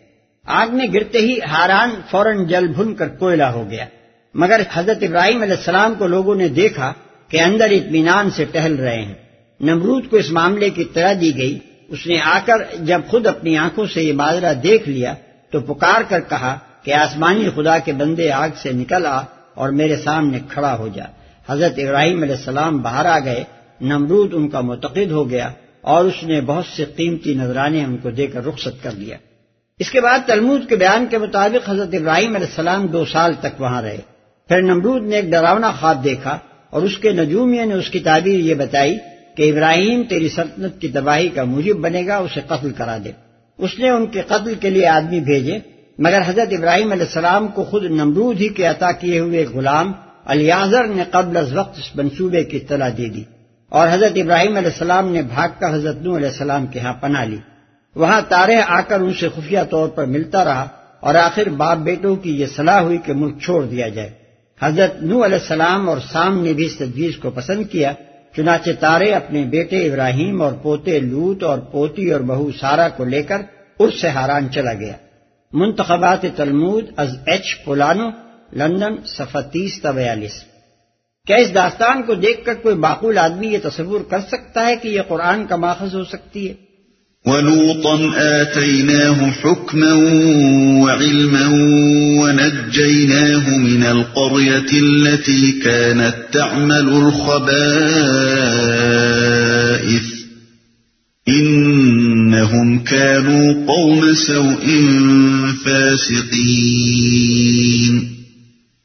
آگ 0.51 0.67
میں 0.75 0.88
گرتے 0.93 1.17
ہی 1.17 1.39
ہاران 1.49 1.89
فوراً 2.12 2.45
جل 2.45 2.67
بھن 2.67 2.95
کر 2.95 3.07
کوئلہ 3.07 3.43
ہو 3.43 3.69
گیا۔ 3.69 3.85
مگر 4.33 4.62
حضرت 4.73 4.97
ابراہیم 5.01 5.41
علیہ 5.41 5.55
السلام 5.55 5.93
کو 5.97 6.07
لوگوں 6.07 6.35
نے 6.35 6.47
دیکھا 6.47 6.93
کہ 7.27 7.41
اندر 7.41 7.69
اطمینان 7.69 8.29
سے 8.29 8.45
ٹہل 8.45 8.75
رہے 8.75 9.01
ہیں۔ 9.01 9.13
نمرود 9.59 10.09
کو 10.09 10.17
اس 10.17 10.31
معاملے 10.31 10.69
کی 10.69 10.81
اطلاع 10.81 11.13
دی 11.21 11.38
گئی۔ 11.38 11.59
اس 11.88 12.07
نے 12.07 12.19
آ 12.19 12.39
کر 12.45 12.75
جب 12.79 13.01
خود 13.07 13.27
اپنی 13.27 13.57
آنکھوں 13.57 13.85
سے 13.85 14.03
یہ 14.03 14.13
ماجرا 14.13 14.53
دیکھ 14.63 14.89
لیا 14.89 15.13
تو 15.51 15.59
پکار 15.59 16.01
کر 16.09 16.19
کہا 16.29 16.57
کہ 16.83 16.93
آسمانی 16.93 17.49
خدا 17.55 17.79
کے 17.79 17.93
بندے 17.93 18.31
آگ 18.31 18.49
سے 18.57 18.71
نکل 18.71 19.05
آ 19.05 19.21
اور 19.53 19.69
میرے 19.69 19.95
سامنے 19.95 20.39
کھڑا 20.49 20.77
ہو 20.77 20.88
جا۔ 20.88 21.05
حضرت 21.49 21.73
ابراہیم 21.77 22.21
علیہ 22.21 22.35
السلام 22.35 22.77
باہر 22.77 23.05
آ 23.05 23.19
گئے۔ 23.19 23.43
نمرود 23.81 24.33
ان 24.33 24.49
کا 24.49 24.62
متقد 24.62 25.12
ہو 25.12 25.29
گیا 25.29 25.49
اور 25.81 26.05
اس 26.05 26.23
نے 26.23 26.41
بہت 26.41 26.65
سے 26.75 26.85
قیمتی 26.85 27.33
نذرانے 27.33 27.83
ان 27.83 27.97
کو 27.97 28.12
دے 28.12 28.27
کر 28.27 28.45
رخصت 28.45 28.83
کر 28.83 28.91
دیا۔ 28.91 29.17
اس 29.79 29.91
کے 29.91 30.01
بعد 30.01 30.19
تلمود 30.25 30.69
کے 30.69 30.75
بیان 30.75 31.05
کے 31.09 31.17
مطابق 31.17 31.69
حضرت 31.69 31.89
ابراہیم 31.93 32.35
علیہ 32.35 32.47
السلام 32.47 32.87
دو 32.87 33.05
سال 33.05 33.33
تک 33.39 33.61
وہاں 33.61 33.81
رہے۔ 33.81 33.97
پھر 34.47 34.61
نمرود 34.61 35.03
نے 35.03 35.15
ایک 35.15 35.25
ڈراونا 35.25 35.71
خواب 35.71 36.03
دیکھا 36.03 36.37
اور 36.69 36.81
اس 36.81 36.97
کے 36.97 37.11
نجومیہ 37.11 37.65
نے 37.65 37.73
اس 37.73 37.89
کی 37.89 37.99
تعبیر 37.99 38.39
یہ 38.39 38.53
بتائی 38.53 38.97
کہ 39.37 39.51
ابراہیم 39.51 40.03
تیری 40.03 40.29
سلطنت 40.29 40.81
کی 40.81 40.87
تباہی 40.87 41.29
کا 41.29 41.43
موجب 41.43 41.75
بنے 41.75 42.07
گا، 42.07 42.17
اسے 42.17 42.41
قتل 42.47 42.71
کرا 42.71 42.97
دے۔ 43.05 43.11
اس 43.57 43.79
نے 43.79 43.89
ان 43.89 44.07
کے 44.07 44.21
قتل 44.21 44.53
کے 44.55 44.69
لیے 44.69 44.87
آدمی 44.87 45.19
بھیجے، 45.19 45.59
مگر 45.97 46.21
حضرت 46.25 46.53
ابراہیم 46.57 46.91
علیہ 46.91 47.05
السلام 47.05 47.47
کو 47.47 47.63
خود 47.63 47.83
نمرود 47.83 48.41
ہی 48.41 48.47
کے 48.47 48.65
عطا 48.65 48.91
کیے 48.91 49.19
ہوئے 49.19 49.45
غلام 49.53 49.91
الیازر 50.25 50.83
نے 50.83 51.03
قبل 51.11 51.37
از 51.37 51.53
وقت 51.53 51.79
اس 51.79 51.95
منصوبے 51.95 52.43
کی 52.43 52.57
اطلاع 52.57 52.89
دے 52.97 53.05
دی 53.05 53.23
اور 53.69 53.87
حضرت 53.91 54.11
ابراہیم 54.15 54.57
علیہ 54.57 54.69
السلام 54.69 55.11
نے 55.11 55.21
بھاگ 55.21 55.49
کر 55.59 55.73
حضرت 55.73 56.01
نو 56.01 56.17
علیہ 56.17 56.27
السلام 56.27 56.67
کے 56.67 56.79
ہاں 56.79 56.93
پناہ 56.93 57.25
لی۔ 57.25 57.37
وہاں 57.95 58.21
تارے 58.30 58.56
آ 58.67 58.82
کر 58.82 58.99
ان 58.99 59.13
سے 59.13 59.30
خفیہ 59.30 59.60
طور 59.69 59.89
پر 59.89 60.06
ملتا 60.06 60.45
رہا 60.45 60.67
اور 60.99 61.15
آخر 61.15 61.49
باپ 61.49 61.78
بیٹوں 61.78 62.15
کی 62.15 62.39
یہ 62.39 62.45
صلاح 62.45 62.82
ہوئی 62.82 62.97
کہ 62.97 63.13
ملک 63.13 63.41
چھوڑ 63.41 63.65
دیا 63.65 63.89
جائے۔ 63.89 64.10
حضرت 64.62 65.04
نو 65.04 65.25
علیہ 65.25 65.38
السلام 65.38 65.89
اور 65.89 65.97
سام 66.12 66.43
نے 66.43 66.54
بھی 66.54 66.65
اس 66.65 66.75
تجویز 66.75 67.17
کو 67.17 67.30
پسند 67.30 67.63
کیا، 67.71 67.93
چنانچہ 68.36 68.69
تارے 68.80 69.13
اپنے 69.13 69.43
بیٹے 69.43 69.89
ابراہیم 69.89 70.41
اور 70.41 70.52
پوتے 70.52 70.99
لوت 70.99 71.43
اور 71.43 71.60
پوتی 71.60 72.12
اور 72.12 72.21
بہو 72.21 72.52
سارا 72.52 72.89
کو 72.89 73.04
لے 73.04 73.23
کر 73.23 73.41
اس 73.80 74.02
سے 74.02 74.10
حاران 74.10 74.47
چلا 74.52 74.73
گیا۔ 74.73 74.93
منتخبات 75.54 76.25
تلمود 76.36 76.86
از 76.97 77.15
ایچ 77.25 77.63
پولانو، 77.63 78.10
لندن 78.54 78.95
تیس 79.52 79.86
بیالیس۔ 79.86 80.43
کیا 81.28 81.36
اس 81.36 81.54
داستان 81.54 82.04
کو 82.04 82.13
دیکھ 82.13 82.45
کر 82.45 82.54
کوئی 82.54 82.75
معقول 82.75 83.17
آدمی 83.17 83.47
یہ 83.47 83.58
تصور 83.63 84.02
کر 84.10 84.19
سکتا 84.19 84.65
ہے 84.65 84.75
کہ 84.75 84.88
یہ 84.88 85.02
قرآن 85.08 85.45
کا 85.45 85.56
ماخذ 85.56 85.95
ہو 85.95 86.04
سکتی 86.04 86.49
ہے؟ 86.49 86.68
ولوطا 87.25 88.12
آتيناه 88.15 89.32
حكما 89.32 89.93
وعلما 90.84 91.47
ونجيناه 92.19 93.58
من 93.58 93.84
القرية 93.84 94.71
التي 94.73 95.51
كانت 95.51 96.15
تعمل 96.34 96.89
الخبائث. 96.89 97.39
إنهم 101.27 102.84
كانوا 102.84 103.65
قوم 103.67 104.13
سوء 104.13 104.65
فاسقين. 105.65 106.99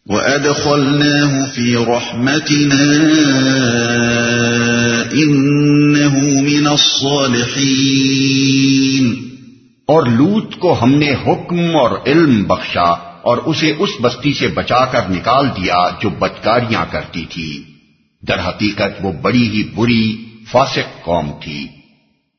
وَأَدْخَلْنَاهُ 0.07 1.47
فِي 1.55 1.75
رَحْمَتِنَا 1.77 2.85
إِنَّهُ 5.13 6.21
مِنَ 6.43 6.69
الصَّالِحِينَ۔ 6.69 7.65
اور 9.87 10.03
لوت 10.03 10.57
کو 10.57 10.83
ہم 10.83 10.95
نے 10.95 11.11
حکم 11.11 11.77
اور 11.77 11.99
علم 12.07 12.45
بخشا 12.45 12.91
اور 13.23 13.37
اسے 13.37 13.73
اس 13.79 13.91
بستی 14.03 14.33
سے 14.33 14.49
بچا 14.49 14.85
کر 14.85 15.11
نکال 15.11 15.47
دیا 15.57 15.91
جو 16.03 16.11
بدکاریاں 16.11 16.87
کرتی 16.91 17.25
تھی۔ 17.31 17.63
در 18.29 18.49
حقیقت 18.49 19.01
وہ 19.03 19.13
بڑی 19.13 19.49
ہی 19.49 19.65
بری، 19.75 20.25
فاسق 20.51 21.05
قوم 21.05 21.31
تھی۔ 21.43 21.69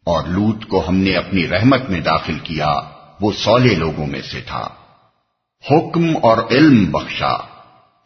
اور 0.05 0.27
لوت 0.27 0.65
کو 0.65 0.89
ہم 0.89 0.95
نے 0.95 1.13
اپنی 1.13 1.47
رحمت 1.47 1.89
میں 1.89 1.99
داخل 1.99 2.37
کیا، 2.43 2.73
وہ 3.21 3.31
سولے 3.31 3.75
لوگوں 3.75 4.07
میں 4.07 4.21
سے 4.21 4.41
تھا۔ 4.47 4.67
حکم 5.71 6.05
اور 6.21 6.37
علم 6.51 6.91
بخشا۔ 6.91 7.54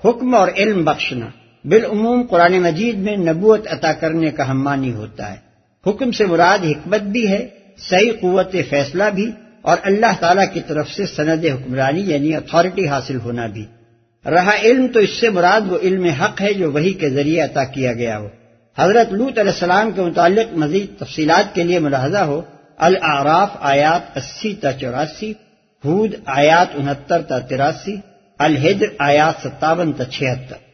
حکم 0.05 0.35
اور 0.35 0.47
علم 0.57 0.83
بخشنا۔ 0.83 1.25
بالعموم 1.63 2.23
قرآن 2.29 2.59
مجید 2.59 2.97
میں 2.97 3.17
نبوت 3.17 3.67
عطا 3.69 3.93
کرنے 3.93 4.31
کا 4.31 4.51
ہم 4.51 4.63
معنی 4.63 4.91
ہوتا 4.91 5.33
ہے۔ 5.33 5.37
حکم 5.89 6.11
سے 6.11 6.25
مراد 6.25 6.65
حکمت 6.65 7.01
بھی 7.01 7.29
ہے، 7.29 7.47
صحیح 7.77 8.11
قوت 8.21 8.55
فیصلہ 8.69 9.03
بھی، 9.15 9.31
اور 9.61 9.77
اللہ 9.83 10.13
تعالی 10.19 10.41
کی 10.53 10.61
طرف 10.67 10.89
سے 10.89 11.05
سند 11.05 11.45
حکمرانی 11.45 12.01
یعنی 12.01 12.35
اتھارٹی 12.35 12.87
حاصل 12.87 13.19
ہونا 13.19 13.47
بھی۔ 13.47 13.65
رہا 14.25 14.51
علم 14.63 14.87
تو 14.87 14.99
اس 14.99 15.09
سے 15.09 15.29
مراد 15.29 15.61
وہ 15.71 15.77
علم 15.77 16.03
حق 16.03 16.41
ہے 16.41 16.53
جو 16.53 16.71
وہی 16.71 16.93
کے 16.93 17.09
ذریعے 17.09 17.41
عطا 17.41 17.63
کیا 17.63 17.93
گیا 17.93 18.17
ہو۔ 18.17 18.27
حضرت 18.77 19.13
لوت 19.13 19.39
علیہ 19.39 19.51
السلام 19.51 19.91
کے 19.91 20.01
متعلق 20.01 20.57
مزید 20.57 20.99
تفصیلات 20.99 21.55
کے 21.55 21.63
لیے 21.63 21.79
ملاحظہ 21.79 22.17
ہو۔ 22.17 22.41
العراف 22.77 23.49
آیات 23.59 24.17
اسی 24.17 24.53
تا 24.53 24.73
چوراسی 24.73 25.33
حود 25.85 26.15
آیات 26.25 26.67
انہتر 26.73 27.21
تا 27.21 27.39
تراسی 27.39 27.95
الحجر 28.39 28.87
آیات 28.99 29.41
ستاون 29.43 29.91
تا 29.93 30.05
چھہتر 30.05 30.68